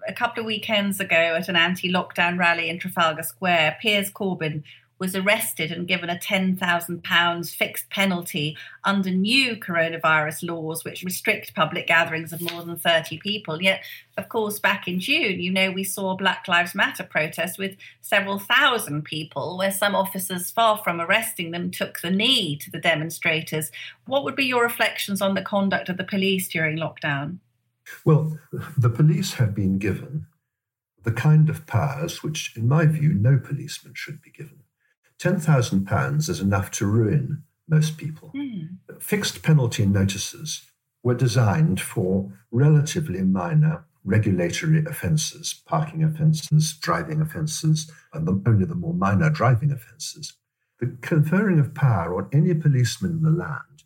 [0.08, 4.64] a couple of weekends ago at an anti lockdown rally in Trafalgar Square, Piers Corbyn
[4.98, 11.88] was arrested and given a £10,000 fixed penalty under new coronavirus laws, which restrict public
[11.88, 13.62] gatherings of more than 30 people.
[13.62, 13.84] Yet,
[14.18, 18.40] of course, back in June, you know, we saw Black Lives Matter protests with several
[18.40, 23.72] thousand people, where some officers, far from arresting them, took the knee to the demonstrators.
[24.06, 27.40] What would be your reflections on the conduct of the police during lockdown?
[28.04, 28.38] Well,
[28.78, 30.28] the police have been given
[31.04, 34.64] the kind of powers which, in my view, no policeman should be given.
[35.20, 38.32] £10,000 is enough to ruin most people.
[38.36, 38.78] Mm.
[39.00, 40.64] Fixed penalty notices
[41.04, 48.76] were designed for relatively minor regulatory offences, parking offences, driving offences, and the, only the
[48.76, 50.34] more minor driving offences.
[50.80, 53.84] The conferring of power on any policeman in the land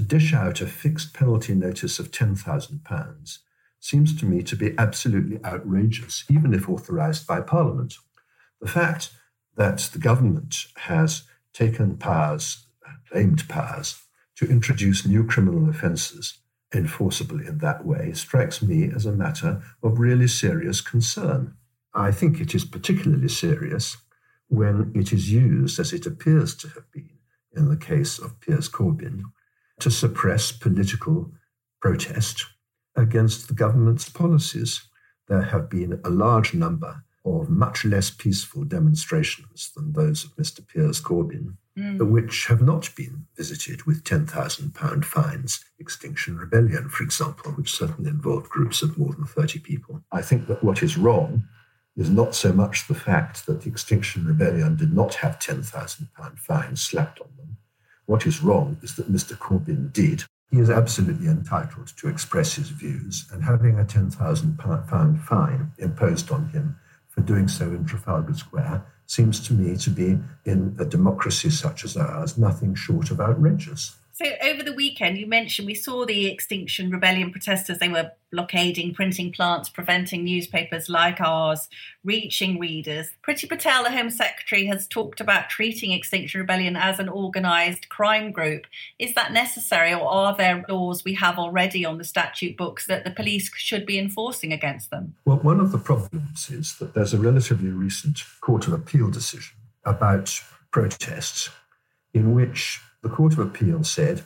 [0.00, 3.38] to dish out a fixed penalty notice of £10,000
[3.80, 7.94] seems to me to be absolutely outrageous, even if authorised by Parliament.
[8.62, 9.10] The fact
[9.56, 12.66] that the government has taken powers,
[13.10, 14.02] claimed powers,
[14.36, 16.38] to introduce new criminal offences
[16.72, 21.54] enforceable in that way strikes me as a matter of really serious concern.
[21.92, 23.98] I think it is particularly serious
[24.48, 27.18] when it is used, as it appears to have been
[27.54, 29.24] in the case of Piers Corbyn,
[29.80, 31.32] to suppress political
[31.80, 32.44] protest
[32.96, 34.82] against the government's policies.
[35.28, 40.66] there have been a large number of much less peaceful demonstrations than those of Mr.
[40.66, 42.10] Piers Corbyn, hmm.
[42.10, 45.64] which have not been visited with £10,000 fines.
[45.78, 50.02] Extinction Rebellion, for example, which certainly involved groups of more than 30 people.
[50.10, 51.44] I think that what is wrong
[51.96, 56.82] is not so much the fact that the Extinction Rebellion did not have £10,000 fines
[56.82, 57.39] slapped on them.
[58.10, 59.38] What is wrong is that Mr.
[59.38, 60.24] Corbyn did.
[60.50, 66.48] He is absolutely entitled to express his views, and having a £10,000 fine imposed on
[66.48, 66.76] him
[67.08, 71.84] for doing so in Trafalgar Square seems to me to be, in a democracy such
[71.84, 73.94] as ours, nothing short of outrageous.
[74.22, 77.78] So over the weekend, you mentioned we saw the Extinction Rebellion protesters.
[77.78, 81.70] They were blockading printing plants, preventing newspapers like ours
[82.04, 83.12] reaching readers.
[83.26, 88.30] Priti Patel, the Home Secretary, has talked about treating Extinction Rebellion as an organised crime
[88.30, 88.66] group.
[88.98, 93.04] Is that necessary, or are there laws we have already on the statute books that
[93.04, 95.14] the police should be enforcing against them?
[95.24, 99.56] Well, one of the problems is that there's a relatively recent Court of Appeal decision
[99.86, 101.48] about protests
[102.12, 104.24] in which the Court of Appeal said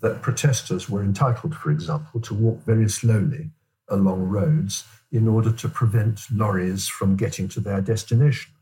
[0.00, 3.50] that protesters were entitled, for example, to walk very slowly
[3.88, 8.52] along roads in order to prevent lorries from getting to their destination.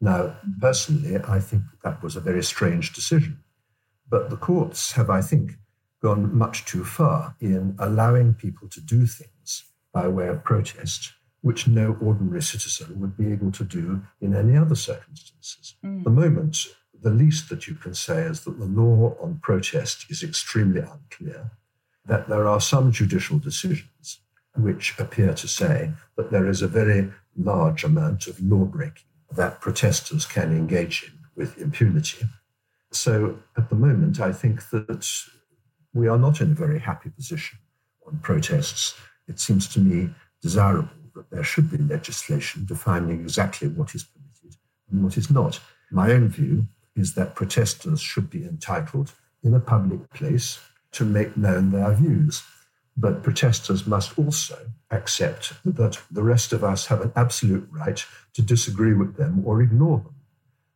[0.00, 3.38] Now, personally, I think that was a very strange decision.
[4.08, 5.52] But the courts have, I think,
[6.02, 11.68] gone much too far in allowing people to do things by way of protest, which
[11.68, 15.76] no ordinary citizen would be able to do in any other circumstances.
[15.84, 16.02] Mm.
[16.02, 16.66] The moment
[17.02, 21.50] the least that you can say is that the law on protest is extremely unclear,
[22.06, 24.20] that there are some judicial decisions
[24.54, 29.60] which appear to say that there is a very large amount of law breaking that
[29.60, 32.26] protesters can engage in with impunity.
[32.92, 35.08] So at the moment, I think that
[35.94, 37.58] we are not in a very happy position
[38.06, 38.94] on protests.
[39.26, 40.10] It seems to me
[40.42, 44.58] desirable that there should be legislation defining exactly what is permitted
[44.90, 45.60] and what is not.
[45.90, 50.60] My own view is that protesters should be entitled in a public place
[50.92, 52.42] to make known their views.
[52.96, 54.58] But protesters must also
[54.90, 59.62] accept that the rest of us have an absolute right to disagree with them or
[59.62, 60.14] ignore them.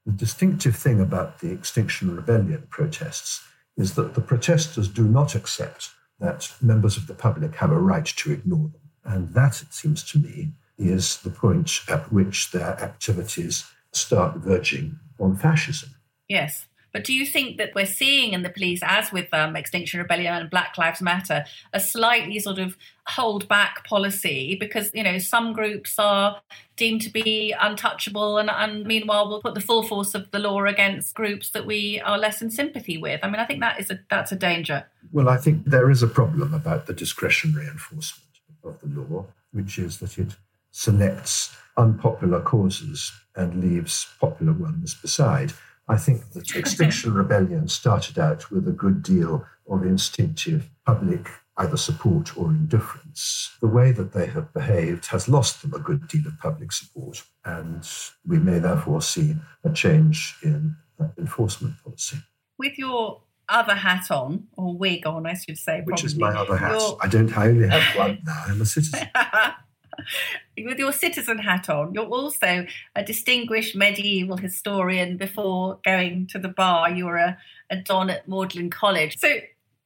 [0.07, 3.44] The distinctive thing about the Extinction Rebellion protests
[3.76, 8.07] is that the protesters do not accept that members of the public have a right
[8.07, 8.81] to ignore them.
[9.05, 14.98] And that, it seems to me, is the point at which their activities start verging
[15.18, 15.90] on fascism.
[16.28, 16.66] Yes.
[16.96, 20.32] But do you think that we're seeing in the police, as with um, Extinction Rebellion
[20.32, 22.74] and Black Lives Matter, a slightly sort of
[23.06, 26.40] hold back policy because, you know, some groups are
[26.76, 30.64] deemed to be untouchable and, and meanwhile we'll put the full force of the law
[30.64, 33.20] against groups that we are less in sympathy with?
[33.22, 34.86] I mean, I think that is a, that's a danger.
[35.12, 39.78] Well, I think there is a problem about the discretionary enforcement of the law, which
[39.78, 40.34] is that it
[40.70, 45.52] selects unpopular causes and leaves popular ones beside.
[45.88, 51.77] I think that Extinction Rebellion started out with a good deal of instinctive public either
[51.77, 53.57] support or indifference.
[53.61, 57.22] The way that they have behaved has lost them a good deal of public support,
[57.44, 57.88] and
[58.27, 60.77] we may therefore see a change in
[61.18, 62.18] enforcement policy.
[62.59, 66.57] With your other hat on, or wig on, I should say, Which is my other
[66.57, 66.72] hat.
[66.72, 67.37] your- I don't.
[67.38, 68.44] I only have one now.
[68.49, 69.09] I'm a citizen.
[70.59, 76.48] with your citizen hat on, you're also a distinguished medieval historian before going to the
[76.48, 76.90] bar.
[76.90, 77.38] You were a,
[77.70, 79.16] a don at Magdalen College.
[79.18, 79.28] So,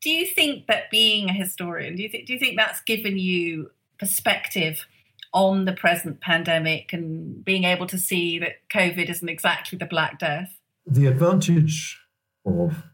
[0.03, 3.71] do you think that being a historian, do you, do you think that's given you
[3.99, 4.87] perspective
[5.33, 10.19] on the present pandemic and being able to see that COVID isn't exactly the Black
[10.19, 10.59] Death?
[10.87, 12.01] The advantage
[12.47, 12.85] of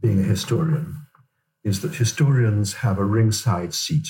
[0.00, 0.96] being a historian
[1.64, 4.08] is that historians have a ringside seat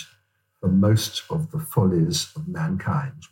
[0.63, 3.25] for most of the follies of mankind.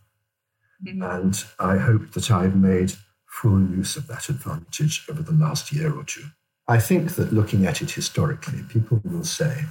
[0.85, 1.03] Mm-hmm.
[1.03, 2.93] And I hope that I've made
[3.25, 6.25] full use of that advantage over the last year or two.
[6.67, 9.65] I think that looking at it historically, people will say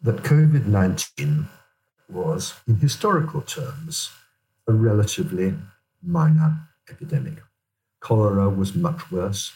[0.00, 1.48] that COVID 19
[2.08, 4.10] was, in historical terms,
[4.68, 5.54] a relatively
[6.00, 7.42] minor epidemic.
[7.98, 9.52] Cholera was much worse.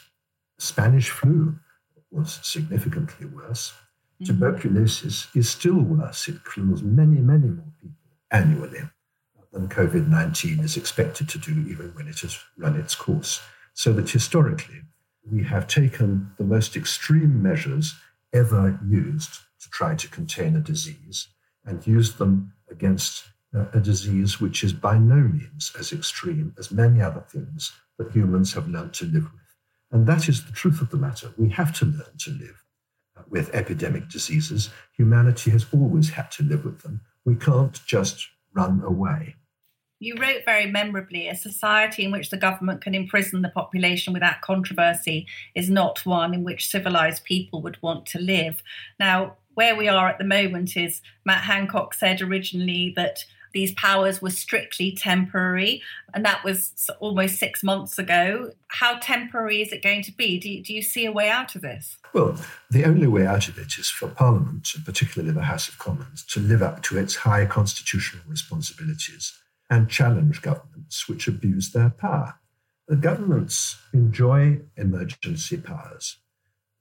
[0.58, 1.54] Spanish flu
[2.10, 3.72] was significantly worse.
[4.24, 6.28] Tuberculosis is still worse.
[6.28, 7.96] It kills many, many more people
[8.30, 8.82] annually
[9.52, 13.40] than COVID 19 is expected to do, even when it has run its course.
[13.74, 14.82] So that historically,
[15.30, 17.94] we have taken the most extreme measures
[18.32, 21.28] ever used to try to contain a disease
[21.64, 26.70] and used them against uh, a disease which is by no means as extreme as
[26.70, 29.56] many other things that humans have learned to live with.
[29.90, 31.32] And that is the truth of the matter.
[31.36, 32.64] We have to learn to live
[33.30, 34.70] with epidemic diseases.
[34.96, 37.00] Humanity has always had to live with them.
[37.24, 39.36] We can't just run away.
[40.02, 44.40] You wrote very memorably a society in which the government can imprison the population without
[44.40, 48.62] controversy is not one in which civilized people would want to live.
[48.98, 54.22] Now, where we are at the moment is Matt Hancock said originally that these powers
[54.22, 55.82] were strictly temporary,
[56.14, 58.52] and that was almost six months ago.
[58.68, 60.38] How temporary is it going to be?
[60.38, 61.98] Do you, do you see a way out of this?
[62.12, 62.38] Well,
[62.70, 66.40] the only way out of it is for Parliament, particularly the House of Commons, to
[66.40, 69.32] live up to its high constitutional responsibilities
[69.68, 72.34] and challenge governments which abuse their power.
[72.88, 76.16] The governments enjoy emergency powers.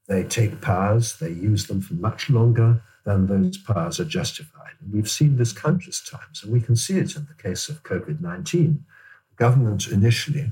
[0.08, 4.74] They take powers, they use them for much longer than those powers are justified.
[4.82, 7.84] And we've seen this countless times, and we can see it in the case of
[7.84, 8.84] COVID 19.
[9.30, 10.52] The government initially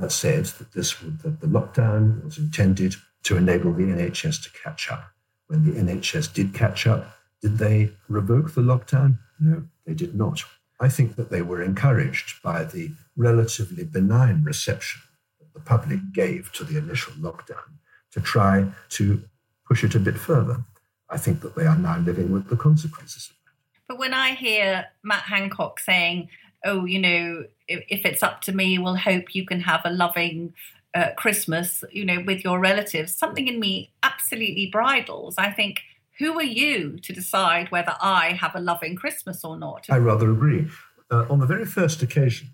[0.00, 2.94] uh, said that this would, that the lockdown was intended
[3.24, 5.10] to enable the NHS to catch up.
[5.48, 9.18] When the NHS did catch up, did they revoke the lockdown?
[9.40, 10.42] No, they did not.
[10.80, 15.02] I think that they were encouraged by the relatively benign reception
[15.40, 17.78] that the public gave to the initial lockdown
[18.12, 19.22] to try to
[19.66, 20.64] push it a bit further.
[21.10, 23.84] I think that they are now living with the consequences of that.
[23.88, 26.28] But when I hear Matt Hancock saying,
[26.64, 29.90] oh, you know, if, if it's up to me, we'll hope you can have a
[29.90, 30.54] loving
[30.94, 35.36] uh, Christmas, you know, with your relatives, something in me absolutely bridles.
[35.38, 35.80] I think,
[36.18, 39.86] who are you to decide whether I have a loving Christmas or not?
[39.88, 40.66] I rather agree.
[41.10, 42.48] Uh, on the very first occasion,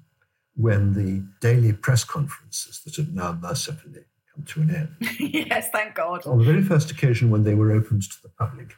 [0.55, 5.95] when the daily press conferences that have now mercifully come to an end, yes, thank
[5.95, 6.27] God.
[6.27, 8.75] on the very first occasion when they were opened to the public,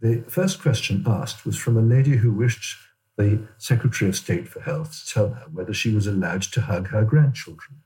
[0.00, 2.76] the first question asked was from a lady who wished
[3.16, 6.88] the Secretary of State for Health to tell her whether she was allowed to hug
[6.88, 7.78] her grandchildren.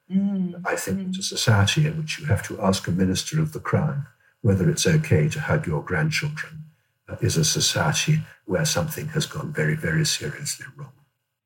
[0.64, 3.60] I think that a society in which you have to ask a minister of the
[3.60, 4.06] Crown
[4.42, 6.64] whether it's okay to hug your grandchildren
[7.08, 10.92] uh, is a society where something has gone very, very seriously wrong.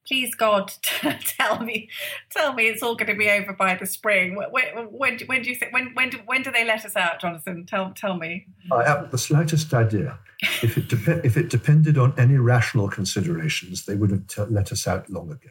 [0.07, 1.89] Please God, tell me,
[2.31, 4.37] tell me it's all going to be over by the spring.
[4.37, 5.73] When, when, when do you think?
[5.73, 7.65] When, when, do, when do they let us out, Jonathan?
[7.65, 8.47] Tell, tell me.
[8.71, 10.19] I haven't the slightest idea.
[10.63, 14.73] If it, dep- if it depended on any rational considerations, they would have t- let
[14.73, 15.51] us out long ago.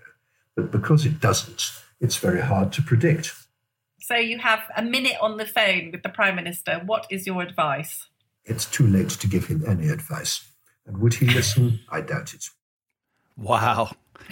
[0.56, 3.34] But because it doesn't, it's very hard to predict.
[3.99, 6.82] So you have a minute on the phone with the Prime Minister.
[6.86, 8.08] What is your advice?
[8.45, 10.47] It's too late to give him any advice.
[10.86, 11.80] And would he listen?
[11.89, 12.49] I doubt it.
[13.38, 13.91] Wow.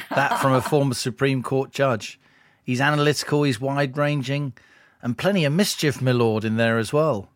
[0.10, 2.20] That from a former Supreme Court judge.
[2.64, 4.54] He's analytical, he's wide ranging,
[5.02, 7.30] and plenty of mischief, my lord, in there as well.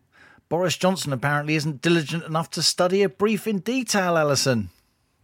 [0.50, 4.70] Boris Johnson apparently isn't diligent enough to study a brief in detail, Allison.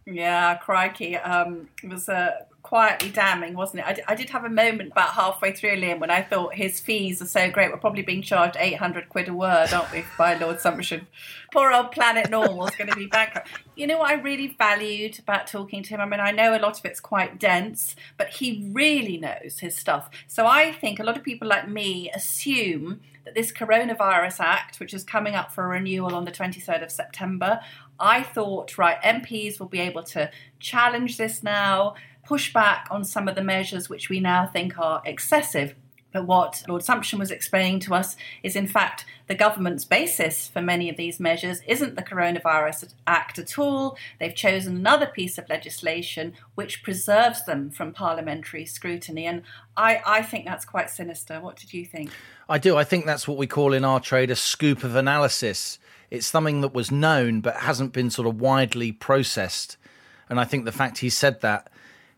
[0.04, 1.16] Yeah, crikey.
[1.16, 2.32] Um, it was uh,
[2.62, 3.86] quietly damning, wasn't it?
[3.86, 6.80] I, d- I did have a moment about halfway through, Liam, when I thought his
[6.80, 7.70] fees are so great.
[7.70, 11.06] We're probably being charged 800 quid a word, aren't we, by Lord Sumption?
[11.52, 13.48] Poor old Planet Normal is going to be bankrupt.
[13.74, 16.00] You know what I really valued about talking to him?
[16.00, 19.76] I mean, I know a lot of it's quite dense, but he really knows his
[19.76, 20.08] stuff.
[20.28, 24.94] So I think a lot of people like me assume that this Coronavirus Act, which
[24.94, 27.60] is coming up for renewal on the 23rd of September,
[28.00, 31.94] I thought, right, MPs will be able to challenge this now,
[32.24, 35.74] push back on some of the measures which we now think are excessive.
[36.12, 40.60] But what Lord Sumption was explaining to us is, in fact, the government's basis for
[40.60, 43.96] many of these measures isn't the Coronavirus Act at all.
[44.20, 49.26] They've chosen another piece of legislation which preserves them from parliamentary scrutiny.
[49.26, 49.42] And
[49.76, 51.40] I, I think that's quite sinister.
[51.40, 52.10] What did you think?
[52.48, 52.76] I do.
[52.76, 55.78] I think that's what we call in our trade a scoop of analysis.
[56.10, 59.78] It's something that was known but hasn't been sort of widely processed.
[60.28, 61.71] And I think the fact he said that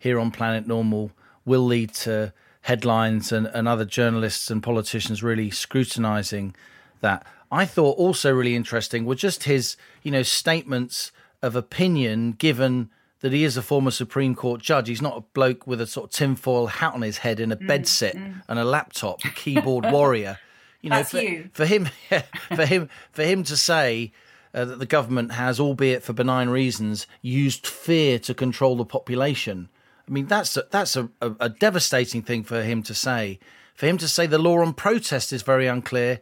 [0.04, 1.10] here on Planet Normal
[1.46, 6.54] will lead to headlines and, and other journalists and politicians really scrutinizing
[7.00, 7.26] that.
[7.50, 12.90] I thought also really interesting were just his, you know, statements of opinion given
[13.20, 14.88] that he is a former Supreme Court judge.
[14.88, 17.56] He's not a bloke with a sort of tinfoil hat on his head in a
[17.56, 20.38] bed set and a laptop, keyboard warrior.
[20.82, 21.48] You know, for, you.
[21.54, 21.88] for him,
[22.54, 24.12] for him, for him to say
[24.52, 29.70] uh, that the government has, albeit for benign reasons, used fear to control the population.
[30.06, 33.38] I mean, that's a, that's a, a, a devastating thing for him to say.
[33.74, 36.20] For him to say the law on protest is very unclear,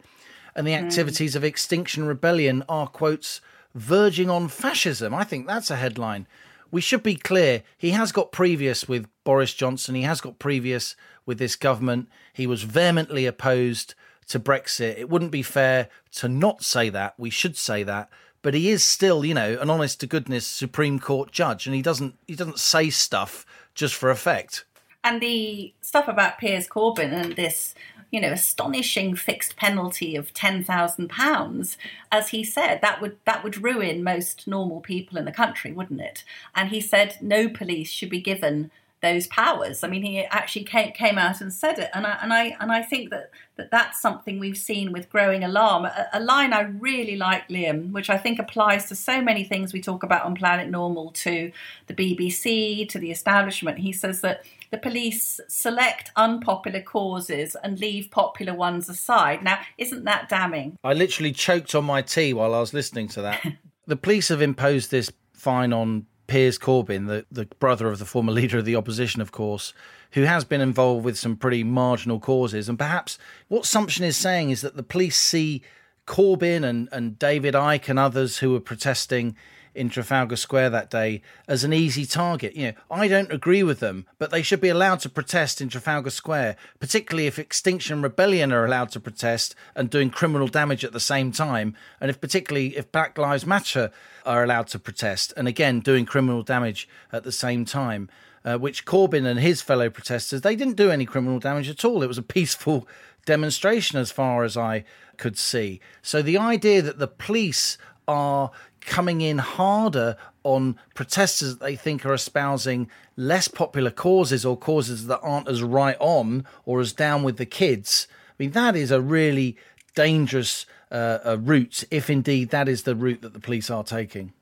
[0.55, 0.85] and the hmm.
[0.85, 3.41] activities of Extinction Rebellion are quotes
[3.75, 5.13] verging on fascism.
[5.13, 6.27] I think that's a headline.
[6.71, 7.63] We should be clear.
[7.77, 9.95] He has got previous with Boris Johnson.
[9.95, 12.09] He has got previous with this government.
[12.33, 13.93] He was vehemently opposed
[14.27, 14.97] to Brexit.
[14.97, 17.13] It wouldn't be fair to not say that.
[17.17, 18.09] We should say that.
[18.41, 21.81] But he is still, you know, an honest to goodness Supreme Court judge, and he
[21.81, 24.65] doesn't he doesn't say stuff just for effect.
[25.03, 27.75] And the stuff about Piers Corbyn and this,
[28.11, 31.77] you know, astonishing fixed penalty of ten thousand pounds,
[32.11, 36.01] as he said, that would that would ruin most normal people in the country, wouldn't
[36.01, 36.23] it?
[36.55, 38.71] And he said no police should be given
[39.03, 39.83] those powers.
[39.83, 42.71] I mean, he actually came, came out and said it, and I and I and
[42.71, 45.85] I think that, that that's something we've seen with growing alarm.
[45.85, 49.73] A, a line I really like, Liam, which I think applies to so many things
[49.73, 51.51] we talk about on Planet Normal, to
[51.87, 53.77] the BBC, to the establishment.
[53.77, 59.43] He says that the police select unpopular causes and leave popular ones aside.
[59.43, 60.77] Now, isn't that damning?
[60.83, 63.45] I literally choked on my tea while I was listening to that.
[63.85, 68.31] the police have imposed this fine on Piers Corbyn, the, the brother of the former
[68.31, 69.73] leader of the opposition, of course,
[70.11, 72.69] who has been involved with some pretty marginal causes.
[72.69, 73.17] And perhaps
[73.47, 75.61] what Sumption is saying is that the police see
[76.05, 79.35] Corbyn and, and David Icke and others who were protesting
[79.75, 82.55] in Trafalgar Square that day as an easy target.
[82.55, 85.69] You know, I don't agree with them, but they should be allowed to protest in
[85.69, 90.93] Trafalgar Square, particularly if Extinction Rebellion are allowed to protest and doing criminal damage at
[90.93, 93.91] the same time, and if particularly if Black Lives Matter
[94.25, 98.09] are allowed to protest and again doing criminal damage at the same time.
[98.45, 102.03] Uh, which Corbyn and his fellow protesters they didn't do any criminal damage at all.
[102.03, 102.85] It was a peaceful
[103.25, 104.83] demonstration as far as I
[105.15, 105.79] could see.
[106.01, 108.51] So the idea that the police are
[108.81, 115.07] coming in harder on protesters that they think are espousing less popular causes or causes
[115.07, 118.07] that aren't as right on or as down with the kids.
[118.29, 119.55] I mean, that is a really
[119.95, 124.33] dangerous uh, uh, route, if indeed that is the route that the police are taking.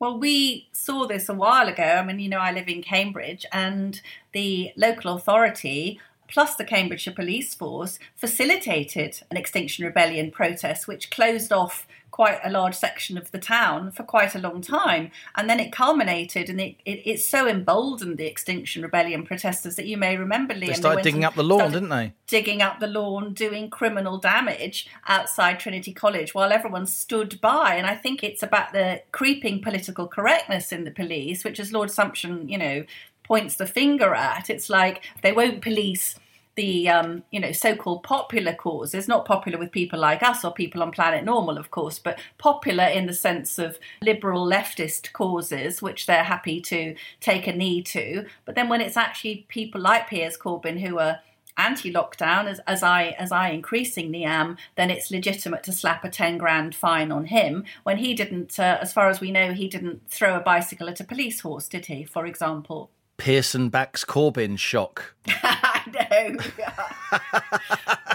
[0.00, 1.82] Well, we saw this a while ago.
[1.82, 4.00] I mean, you know, I live in Cambridge, and
[4.32, 11.52] the local authority plus the Cambridgeshire Police Force facilitated an Extinction Rebellion protest, which closed
[11.52, 15.10] off quite a large section of the town for quite a long time.
[15.36, 19.86] And then it culminated and it, it, it so emboldened the Extinction Rebellion protesters that
[19.86, 20.66] you may remember, Liam.
[20.66, 22.12] They started digging up the lawn, didn't they?
[22.26, 27.74] Digging up the lawn, doing criminal damage outside Trinity College while everyone stood by.
[27.74, 31.88] And I think it's about the creeping political correctness in the police, which, as Lord
[31.88, 32.84] Sumption, you know,
[33.28, 34.50] points the finger at.
[34.50, 36.16] It's like they won't police
[36.56, 40.82] the um, you know so-called popular causes, not popular with people like us or people
[40.82, 46.06] on Planet Normal, of course, but popular in the sense of liberal leftist causes, which
[46.06, 48.26] they're happy to take a knee to.
[48.44, 51.20] But then when it's actually people like Piers Corbyn who are
[51.56, 56.38] anti-lockdown, as, as I as I increasingly am, then it's legitimate to slap a ten
[56.38, 60.10] grand fine on him when he didn't, uh, as far as we know, he didn't
[60.10, 62.02] throw a bicycle at a police horse, did he?
[62.02, 62.90] For example.
[63.18, 65.14] Pearson backs Corbyn shock.
[65.26, 66.38] I know.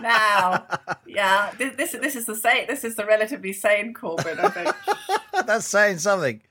[0.01, 0.65] now,
[1.05, 2.65] yeah, this, this this is the same.
[2.67, 4.75] This is the relatively sane Corbyn, I think.
[5.45, 6.41] That's saying something.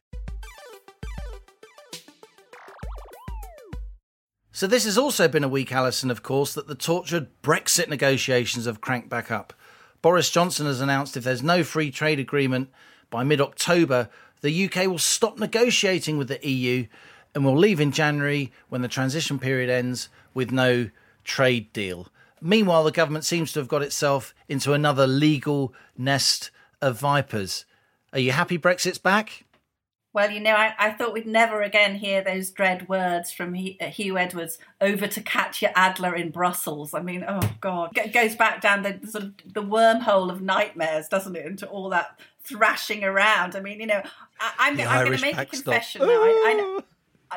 [4.54, 8.66] So this has also been a week, Allison, of course, that the tortured Brexit negotiations
[8.66, 9.54] have cranked back up.
[10.02, 12.70] Boris Johnson has announced if there's no free trade agreement
[13.08, 14.10] by mid-October,
[14.42, 16.86] the UK will stop negotiating with the EU
[17.34, 20.90] and we'll leave in January when the transition period ends with no
[21.24, 22.08] trade deal.
[22.40, 27.64] Meanwhile, the government seems to have got itself into another legal nest of vipers.
[28.12, 29.44] Are you happy Brexit's back?
[30.14, 33.86] Well, you know, I, I thought we'd never again hear those dread words from uh,
[33.86, 36.92] Huw Edwards over to Katya Adler in Brussels.
[36.92, 41.08] I mean, oh God, it goes back down the sort of the wormhole of nightmares,
[41.08, 43.56] doesn't it, into all that thrashing around.
[43.56, 44.02] I mean, you know,
[44.38, 46.08] I, am I'm, going to make a confession now.
[46.08, 46.80] I, I, know,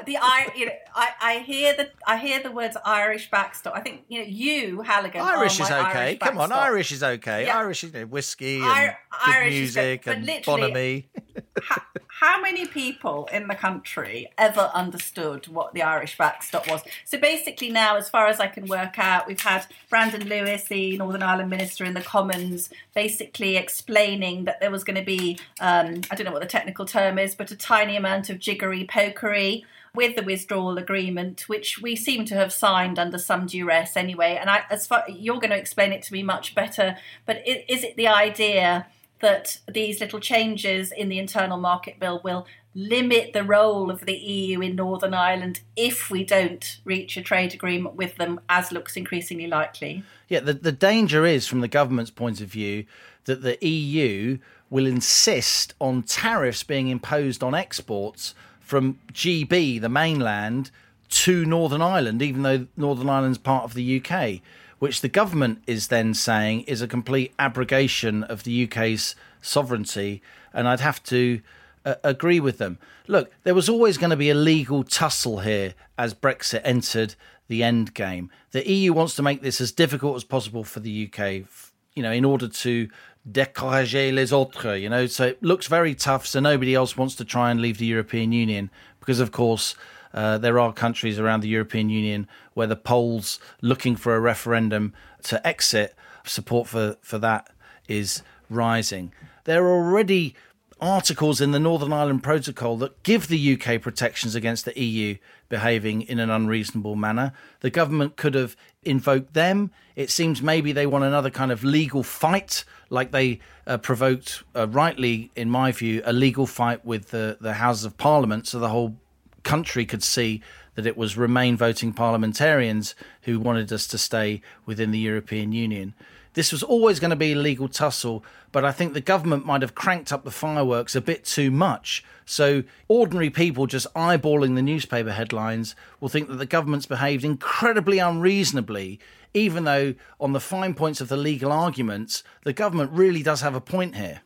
[0.06, 3.76] the I you know I, I hear the I hear the words Irish backstop.
[3.76, 5.22] I think you know you Halligan.
[5.22, 5.74] Irish is okay.
[5.76, 7.46] Irish Come on, Irish is okay.
[7.46, 7.58] Yeah.
[7.58, 11.06] Irish is you know, whiskey and I, good Irish music and bonhomie.
[11.64, 11.82] how,
[12.20, 16.82] how many people in the country ever understood what the Irish backstop was?
[17.04, 20.98] So basically, now, as far as I can work out, we've had Brandon Lewis, the
[20.98, 26.02] Northern Ireland minister in the Commons, basically explaining that there was going to be um,
[26.10, 29.64] I don't know what the technical term is, but a tiny amount of jiggery pokery
[29.96, 34.38] with the withdrawal agreement, which we seem to have signed under some duress anyway.
[34.40, 37.84] And I, as far you're going to explain it to me much better, but is
[37.84, 38.88] it the idea
[39.20, 44.16] that these little changes in the internal market bill will limit the role of the
[44.16, 48.98] EU in Northern Ireland if we don't reach a trade agreement with them, as looks
[48.98, 50.04] increasingly likely?
[50.28, 52.86] Yeah, the, the danger is, from the government's point of view,
[53.24, 54.40] that the EU
[54.70, 58.36] will insist on tariffs being imposed on exports
[58.66, 60.72] from GB, the mainland,
[61.08, 64.42] to Northern Ireland, even though Northern Ireland's part of the UK,
[64.80, 70.22] which the government is then saying is a complete abrogation of the UK's sovereignty.
[70.52, 71.42] And I'd have to
[71.86, 72.80] uh, agree with them.
[73.08, 77.16] Look, there was always going to be a legal tussle here as Brexit entered
[77.48, 78.32] the end game.
[78.52, 81.48] The EU wants to make this as difficult as possible for the UK,
[81.94, 82.90] you know, in order to
[83.26, 85.08] décourager les autres, you know.
[85.08, 86.26] So it looks very tough.
[86.28, 88.70] So nobody else wants to try and leave the European Union
[89.00, 89.76] because, of course,
[90.16, 94.94] Uh, there are countries around the European Union where the polls looking for a referendum
[95.24, 97.50] to exit support for, for that
[97.90, 99.12] is rising.
[99.44, 100.34] There are already
[100.82, 105.18] articles in the Northern Ireland Protocol that give the UK protections against the EU
[105.48, 107.34] behaving in an unreasonable manner.
[107.62, 109.72] The government could have invoked them.
[109.96, 114.68] It seems maybe they want another kind of legal fight, like they uh, provoked, uh,
[114.68, 118.70] rightly, in my view, a legal fight with the, the Houses of Parliament so the
[118.70, 118.98] whole
[119.44, 120.42] country could see
[120.74, 125.94] that it was Remain voting parliamentarians who wanted us to stay within the European Union.
[126.36, 129.62] This was always going to be a legal tussle, but I think the government might
[129.62, 132.04] have cranked up the fireworks a bit too much.
[132.26, 138.00] So, ordinary people just eyeballing the newspaper headlines will think that the government's behaved incredibly
[138.00, 139.00] unreasonably,
[139.34, 143.56] even though, on the fine points of the legal arguments, the government really does have
[143.56, 144.22] a point here.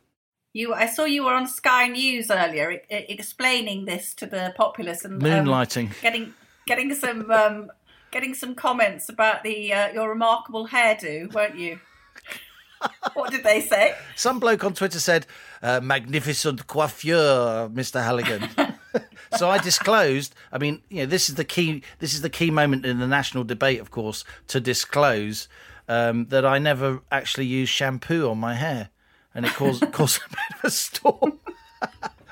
[0.53, 5.05] You, I saw you were on Sky News earlier e- explaining this to the populace
[5.05, 6.01] and um, Moonlighting.
[6.01, 6.33] getting
[6.65, 7.71] getting some um,
[8.09, 11.79] getting some comments about the uh, your remarkable hairdo, weren't you?
[13.13, 13.95] what did they say?
[14.15, 15.25] Some bloke on Twitter said,
[15.61, 18.03] uh, "Magnificent coiffure, Mr.
[18.03, 18.49] Halligan."
[19.37, 20.35] so I disclosed.
[20.51, 21.83] I mean, you know, this is the key.
[21.99, 25.47] This is the key moment in the national debate, of course, to disclose
[25.87, 28.89] um, that I never actually use shampoo on my hair,
[29.33, 31.39] and it caused caused a bit of a storm.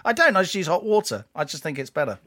[0.06, 0.38] I don't.
[0.38, 1.26] I just use hot water.
[1.36, 2.20] I just think it's better.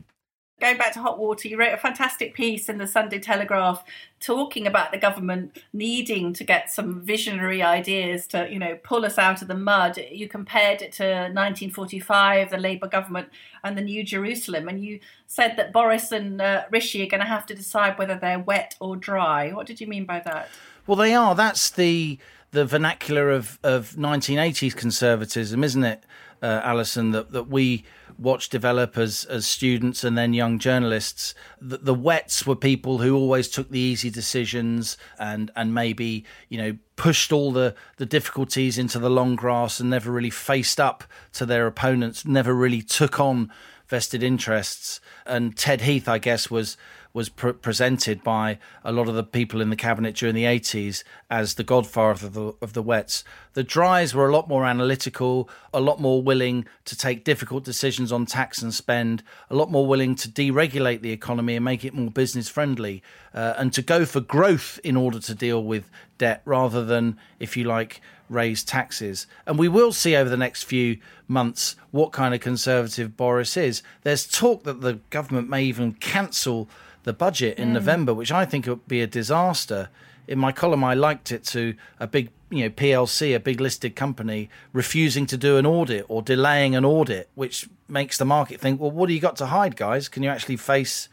[0.61, 3.83] Going back to hot water, you wrote a fantastic piece in the Sunday Telegraph
[4.21, 9.17] talking about the government needing to get some visionary ideas to, you know, pull us
[9.17, 9.99] out of the mud.
[10.11, 13.31] You compared it to 1945, the Labour government,
[13.65, 17.27] and the New Jerusalem, and you said that Boris and uh, Rishi are going to
[17.27, 19.53] have to decide whether they're wet or dry.
[19.53, 20.51] What did you mean by that?
[20.87, 21.35] Well, they are.
[21.35, 22.19] That's the
[22.51, 26.05] the vernacular of, of 1980s conservatism, isn't it,
[26.43, 27.13] uh, Allison?
[27.13, 27.85] That that we
[28.21, 31.35] watched develop as as students and then young journalists.
[31.61, 36.59] The, the wets were people who always took the easy decisions and and maybe you
[36.59, 41.05] know pushed all the the difficulties into the long grass and never really faced up
[41.33, 42.25] to their opponents.
[42.25, 43.51] Never really took on
[43.89, 45.01] vested interests.
[45.27, 46.77] And Ted Heath, I guess, was
[47.13, 51.03] was pr- presented by a lot of the people in the cabinet during the 80s
[51.29, 53.25] as the godfather of the, of the wets.
[53.55, 58.13] The dries were a lot more analytical, a lot more willing to take difficult decisions
[58.13, 61.95] on tax and spend, a lot more willing to deregulate the economy and make it
[61.95, 63.03] more business friendly,
[63.35, 67.57] uh, and to go for growth in order to deal with debt rather than, if
[67.57, 69.27] you like, raise taxes.
[69.47, 73.83] And we will see over the next few months what kind of conservative Boris is.
[74.03, 76.69] There's talk that the government may even cancel
[77.11, 77.73] the budget in mm.
[77.73, 79.89] November, which I think would be a disaster.
[80.29, 83.97] In my column, I liked it to a big, you know, PLC, a big listed
[83.97, 88.81] company, refusing to do an audit or delaying an audit, which makes the market think,
[88.81, 90.09] well, what do you got to hide, guys?
[90.09, 91.09] Can you actually face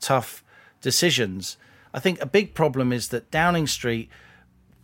[0.00, 0.42] tough
[0.80, 1.56] decisions?
[1.94, 4.10] I think a big problem is that Downing Street,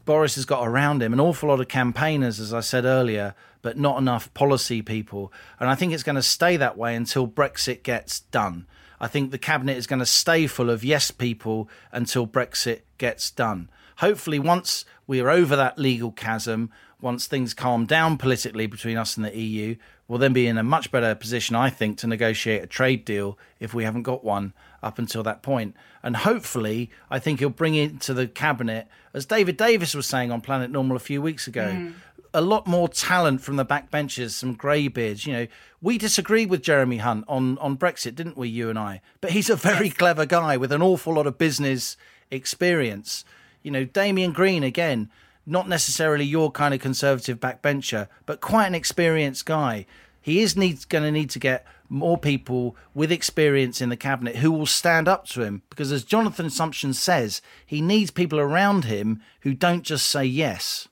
[0.05, 3.77] Boris has got around him an awful lot of campaigners, as I said earlier, but
[3.77, 5.33] not enough policy people.
[5.59, 8.67] And I think it's going to stay that way until Brexit gets done.
[9.03, 13.33] I think the cabinet is going to stay full of yes people until Brexit gets
[13.33, 13.69] done.
[13.97, 19.17] Hopefully, once we are over that legal chasm, once things calm down politically between us
[19.17, 19.75] and the EU,
[20.07, 23.37] we'll then be in a much better position, I think, to negotiate a trade deal
[23.59, 24.53] if we haven't got one
[24.85, 25.75] up until that point.
[26.05, 30.41] And hopefully, I think he'll bring into the cabinet, as David Davis was saying on
[30.41, 31.95] Planet Normal a few weeks ago, mm.
[32.35, 35.27] A lot more talent from the backbenchers, some greybeards.
[35.27, 35.47] You know,
[35.81, 39.03] we disagreed with Jeremy Hunt on, on Brexit, didn't we, you and I?
[39.21, 41.97] But he's a very clever guy with an awful lot of business
[42.31, 43.25] experience.
[43.63, 45.11] You know, Damian Green, again,
[45.47, 49.87] not necessarily your kind of conservative backbencher, but quite an experienced guy.
[50.21, 54.37] He is needs going to need to get more people with experience in the cabinet
[54.37, 58.85] who will stand up to him because, as Jonathan Sumption says, he needs people around
[58.85, 60.89] him who don't just say yes.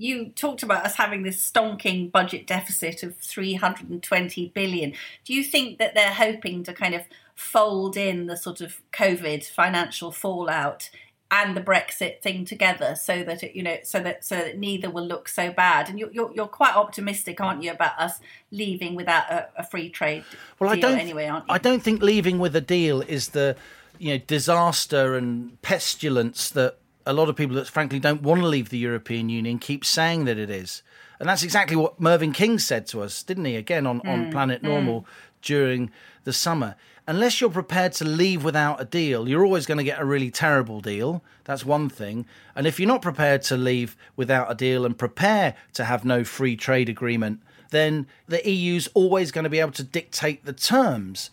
[0.00, 4.94] You talked about us having this stonking budget deficit of 320 billion.
[5.26, 7.02] Do you think that they're hoping to kind of
[7.34, 10.88] fold in the sort of COVID financial fallout
[11.30, 14.88] and the Brexit thing together so that it, you know, so that so that neither
[14.88, 15.90] will look so bad?
[15.90, 18.20] And you're you're, you're quite optimistic, aren't you, about us
[18.50, 20.24] leaving without a, a free trade
[20.58, 20.98] Well, I deal don't.
[20.98, 21.52] anyway, aren't you?
[21.52, 23.54] I don't think leaving with a deal is the,
[23.98, 26.78] you know, disaster and pestilence that
[27.10, 30.24] a lot of people that frankly don't want to leave the European Union keep saying
[30.26, 30.82] that it is.
[31.18, 33.56] And that's exactly what Mervyn King said to us, didn't he?
[33.56, 34.68] Again on, on hmm, Planet hmm.
[34.68, 35.06] Normal
[35.42, 35.90] during
[36.24, 36.76] the summer.
[37.06, 40.30] Unless you're prepared to leave without a deal, you're always going to get a really
[40.30, 41.24] terrible deal.
[41.44, 42.26] That's one thing.
[42.54, 46.22] And if you're not prepared to leave without a deal and prepare to have no
[46.22, 47.40] free trade agreement,
[47.70, 51.30] then the EU's always going to be able to dictate the terms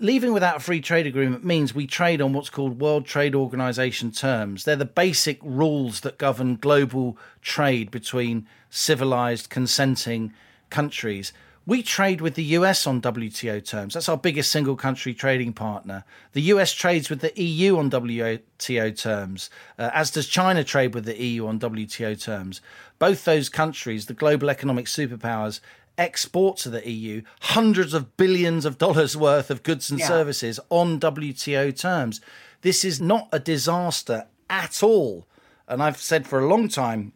[0.00, 4.10] leaving without a free trade agreement means we trade on what's called World Trade Organization
[4.10, 4.64] terms.
[4.64, 10.32] They're the basic rules that govern global trade between civilized, consenting
[10.70, 11.32] countries.
[11.66, 13.94] We trade with the US on WTO terms.
[13.94, 16.04] That's our biggest single country trading partner.
[16.32, 21.06] The US trades with the EU on WTO terms, uh, as does China trade with
[21.06, 22.60] the EU on WTO terms.
[22.98, 25.60] Both those countries, the global economic superpowers,
[25.98, 30.08] export to the EU hundreds of billions of dollars worth of goods and Yeah.
[30.08, 32.20] services on WTO terms.
[32.62, 35.26] This is not a disaster at all.
[35.68, 37.12] And I've said for a long time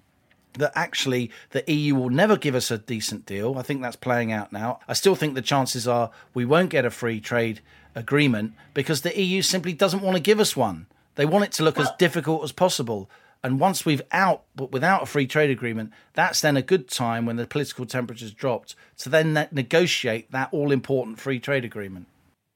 [0.55, 3.57] that actually the EU will never give us a decent deal.
[3.59, 4.81] I think that's playing out now.
[4.89, 7.61] I still think the chances are we won't get a free trade
[7.95, 10.87] agreement because the EU simply doesn't want to give us one.
[11.17, 13.11] They want it to look as difficult as possible.
[13.43, 17.25] And once we've out, but without a free trade agreement, that's then a good time
[17.25, 22.07] when the political temperature's dropped to then negotiate that all important free trade agreement.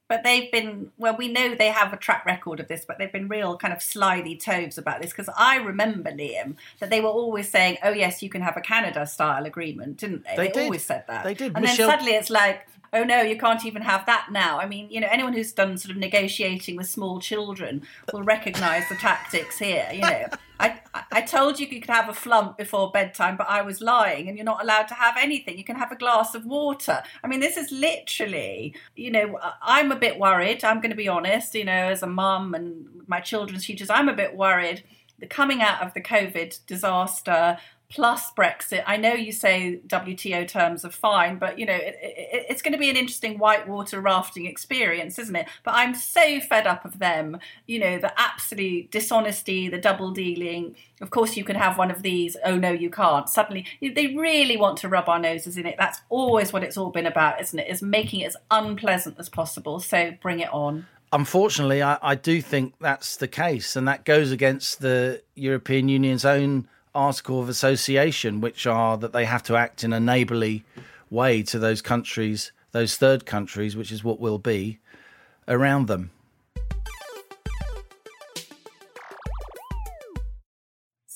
[0.09, 3.11] But they've been, well, we know they have a track record of this, but they've
[3.11, 7.09] been real kind of slithy toves about this because I remember, Liam, that they were
[7.09, 10.37] always saying, oh, yes, you can have a Canada style agreement, didn't they?
[10.37, 10.65] They did.
[10.65, 11.25] always said that.
[11.25, 11.53] They did.
[11.55, 14.59] And Michelle- then suddenly it's like, oh, no, you can't even have that now.
[14.59, 17.83] I mean, you know, anyone who's done sort of negotiating with small children
[18.13, 19.89] will recognise the tactics here.
[19.93, 20.27] You know,
[20.61, 20.81] I,
[21.11, 24.37] I- told you you could have a flump before bedtime, but I was lying, and
[24.37, 25.57] you're not allowed to have anything.
[25.57, 27.03] You can have a glass of water.
[27.25, 30.63] I mean, this is literally, you know, I'm a bit worried.
[30.63, 34.09] I'm going to be honest, you know, as a mum and my children's futures, I'm
[34.11, 34.85] a bit worried.
[35.19, 37.57] The coming out of the COVID disaster
[37.93, 38.83] plus Brexit.
[38.87, 42.73] I know you say WTO terms are fine, but you know it, it, it's going
[42.73, 45.47] to be an interesting whitewater rafting experience, isn't it?
[45.63, 47.39] But I'm so fed up of them.
[47.67, 50.75] You know the absolute dishonesty, the double dealing.
[51.01, 52.37] Of course, you can have one of these.
[52.45, 53.29] Oh no, you can't.
[53.29, 55.77] Suddenly, they really want to rub our noses in it.
[55.79, 57.69] That's always what it's all been about, isn't it?
[57.69, 59.81] Is making it as unpleasant as possible.
[59.81, 60.87] So bring it on.
[61.15, 66.25] Unfortunately, I, I do think that's the case, and that goes against the European Union's
[66.25, 70.65] own article of association, which are that they have to act in a neighbourly
[71.11, 74.79] way to those countries, those third countries, which is what will be
[75.49, 76.11] around them.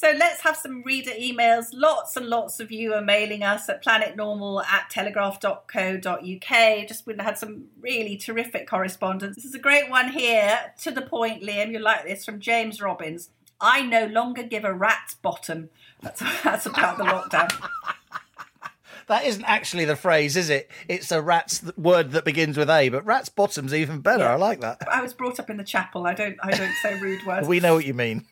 [0.07, 1.71] So let's have some reader emails.
[1.73, 6.89] Lots and lots of you are mailing us at planetnormal at telegraph.co.uk.
[6.89, 9.35] Just we had some really terrific correspondence.
[9.35, 10.57] This is a great one here.
[10.83, 13.31] To the point, Liam, you like this from James Robbins.
[13.61, 15.71] I no longer give a rat's bottom.
[16.03, 17.51] That's, that's about the lockdown.
[19.09, 20.69] That isn't actually the phrase, is it?
[20.89, 24.27] It's a rat's th- word that begins with A, but rat's bottom's even better.
[24.27, 24.79] I like that.
[24.91, 26.09] I was brought up in the chapel.
[26.09, 27.47] I don't I don't say rude words.
[27.47, 28.25] We know what you mean.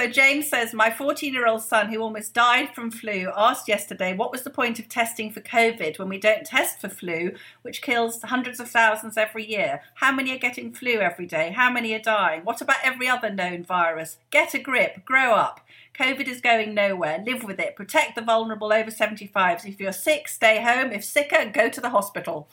[0.00, 4.44] So James says, my 14-year-old son, who almost died from flu, asked yesterday, what was
[4.44, 8.60] the point of testing for COVID when we don't test for flu, which kills hundreds
[8.60, 9.82] of thousands every year?
[9.96, 11.50] How many are getting flu every day?
[11.50, 12.44] How many are dying?
[12.44, 14.16] What about every other known virus?
[14.30, 15.04] Get a grip.
[15.04, 15.60] Grow up.
[15.92, 17.22] COVID is going nowhere.
[17.22, 17.76] Live with it.
[17.76, 19.66] Protect the vulnerable over 75s.
[19.66, 20.92] If you're sick, stay home.
[20.92, 22.48] If sicker, go to the hospital.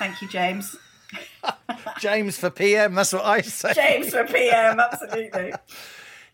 [0.00, 0.74] Thank you, James.
[2.00, 3.72] James for PM, that's what I say.
[3.72, 5.52] James for PM, absolutely.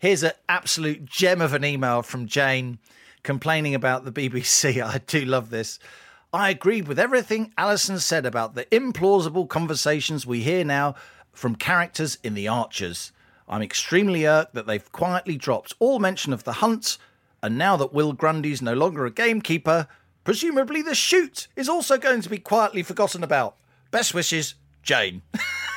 [0.05, 2.77] Here's an absolute gem of an email from Jane
[3.23, 4.79] complaining about the BBC.
[4.85, 5.79] I do love this.
[6.31, 10.93] I agreed with everything Allison said about the implausible conversations we hear now
[11.33, 13.13] from characters in The Archers.
[13.49, 16.99] I'm extremely irked that they've quietly dropped all mention of the hunt,
[17.41, 19.87] and now that Will Grundy's no longer a gamekeeper,
[20.23, 23.55] presumably the shoot is also going to be quietly forgotten about.
[23.89, 24.53] Best wishes,
[24.83, 25.23] Jane.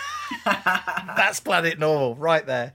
[0.44, 2.74] That's Planet Normal right there.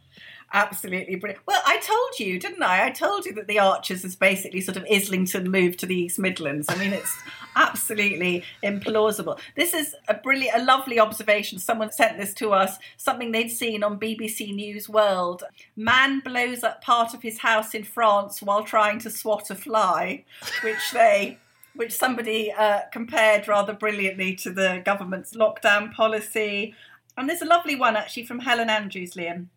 [0.56, 1.42] Absolutely brilliant.
[1.48, 2.86] Well, I told you, didn't I?
[2.86, 6.20] I told you that the Archers is basically sort of Islington moved to the East
[6.20, 6.68] Midlands.
[6.70, 7.18] I mean, it's
[7.56, 9.40] absolutely implausible.
[9.56, 11.58] This is a brilliant, a lovely observation.
[11.58, 15.44] Someone sent this to us, something they'd seen on BBC News World.
[15.76, 20.24] Man blows up part of his house in France while trying to swat a fly,
[20.62, 21.40] which they
[21.76, 26.76] which somebody uh, compared rather brilliantly to the government's lockdown policy.
[27.18, 29.48] And there's a lovely one actually from Helen Andrews, Liam.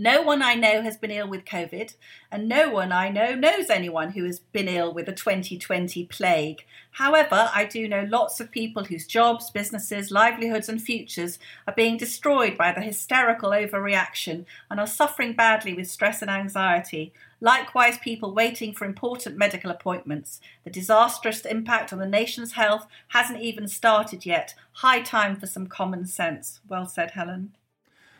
[0.00, 1.96] No one I know has been ill with COVID,
[2.30, 6.64] and no one I know knows anyone who has been ill with the 2020 plague.
[6.92, 11.96] However, I do know lots of people whose jobs, businesses, livelihoods, and futures are being
[11.96, 17.12] destroyed by the hysterical overreaction and are suffering badly with stress and anxiety.
[17.40, 20.40] Likewise, people waiting for important medical appointments.
[20.62, 24.54] The disastrous impact on the nation's health hasn't even started yet.
[24.74, 26.60] High time for some common sense.
[26.68, 27.54] Well said, Helen.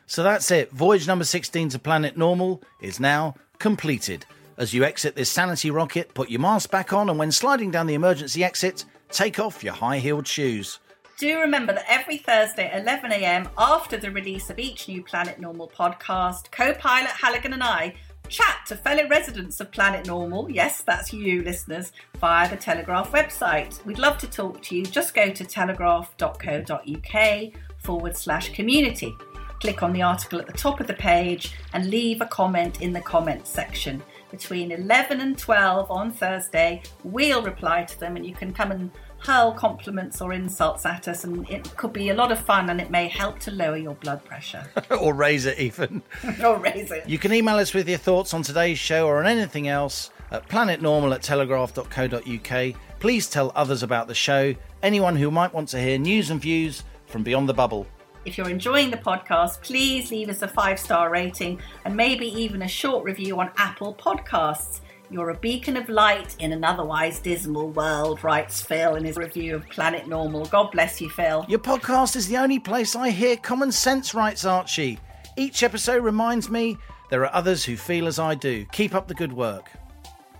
[0.08, 0.72] So that's it.
[0.72, 4.24] Voyage number 16 to Planet Normal is now completed.
[4.56, 7.86] As you exit this sanity rocket, put your mask back on, and when sliding down
[7.86, 10.78] the emergency exit, take off your high heeled shoes.
[11.18, 15.68] Do remember that every Thursday at 11am, after the release of each new Planet Normal
[15.68, 17.94] podcast, co pilot Halligan and I
[18.30, 23.84] chat to fellow residents of Planet Normal, yes, that's you listeners, via the Telegraph website.
[23.84, 24.84] We'd love to talk to you.
[24.84, 29.14] Just go to telegraph.co.uk forward slash community.
[29.60, 32.92] Click on the article at the top of the page and leave a comment in
[32.92, 34.02] the comments section.
[34.30, 38.90] Between 11 and 12 on Thursday, we'll reply to them and you can come and
[39.18, 42.80] hurl compliments or insults at us, and it could be a lot of fun and
[42.80, 44.64] it may help to lower your blood pressure
[45.00, 46.02] or raise it even.
[46.44, 47.08] or raise it.
[47.08, 50.48] You can email us with your thoughts on today's show or on anything else at
[50.48, 52.74] planetnormal at telegraph.co.uk.
[53.00, 56.84] Please tell others about the show, anyone who might want to hear news and views
[57.06, 57.86] from beyond the bubble.
[58.24, 62.62] If you're enjoying the podcast, please leave us a five star rating and maybe even
[62.62, 64.80] a short review on Apple Podcasts.
[65.10, 69.54] You're a beacon of light in an otherwise dismal world, writes Phil in his review
[69.54, 70.44] of Planet Normal.
[70.46, 71.46] God bless you, Phil.
[71.48, 74.98] Your podcast is the only place I hear common sense, writes Archie.
[75.36, 76.76] Each episode reminds me
[77.10, 78.66] there are others who feel as I do.
[78.72, 79.70] Keep up the good work.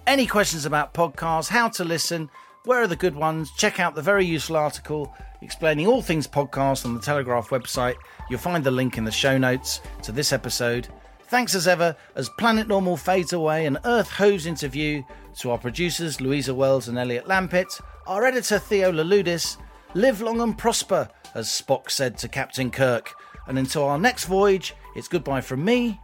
[0.07, 2.29] Any questions about podcasts, how to listen,
[2.65, 3.51] where are the good ones?
[3.53, 7.97] Check out the very useful article explaining all things podcast on the Telegraph website.
[8.29, 10.89] You'll find the link in the show notes to this episode.
[11.25, 15.05] Thanks as ever as Planet Normal fades away and Earth hoves into view
[15.39, 19.59] to our producers Louisa Wells and Elliot Lampitt, our editor Theo Laludis.
[19.95, 23.13] Live long and prosper, as Spock said to Captain Kirk.
[23.47, 26.01] And until our next voyage, it's goodbye from me.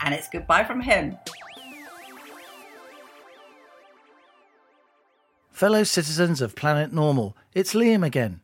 [0.00, 1.16] And it's goodbye from him.
[5.50, 8.40] Fellow citizens of Planet Normal, it's Liam again.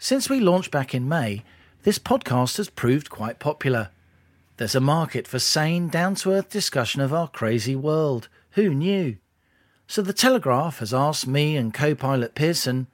[0.00, 1.42] Since we launched back in May,
[1.82, 3.90] this podcast has proved quite popular.
[4.56, 8.28] There's a market for sane, down to earth discussion of our crazy world.
[8.52, 9.16] Who knew?
[9.88, 12.86] So the Telegraph has asked me and co pilot Pearson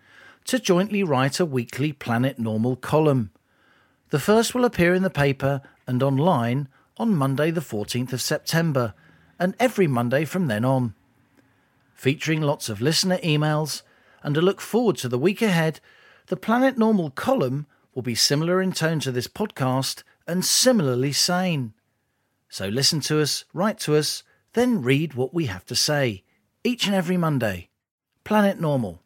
[0.47, 3.31] to jointly write a weekly Planet Normal column.
[4.09, 8.95] The first will appear in the paper and online on Monday, the 14th of September,
[9.39, 10.95] and every Monday from then on.
[11.93, 13.83] Featuring lots of listener emails
[14.23, 15.81] and a look forward to the week ahead,
[16.27, 21.75] the Planet Normal column will be similar in tone to this podcast and similarly sane.
[22.49, 24.23] So listen to us, write to us,
[24.55, 26.23] then read what we have to say
[26.63, 27.69] each and every Monday.
[28.25, 29.03] Planet Normal.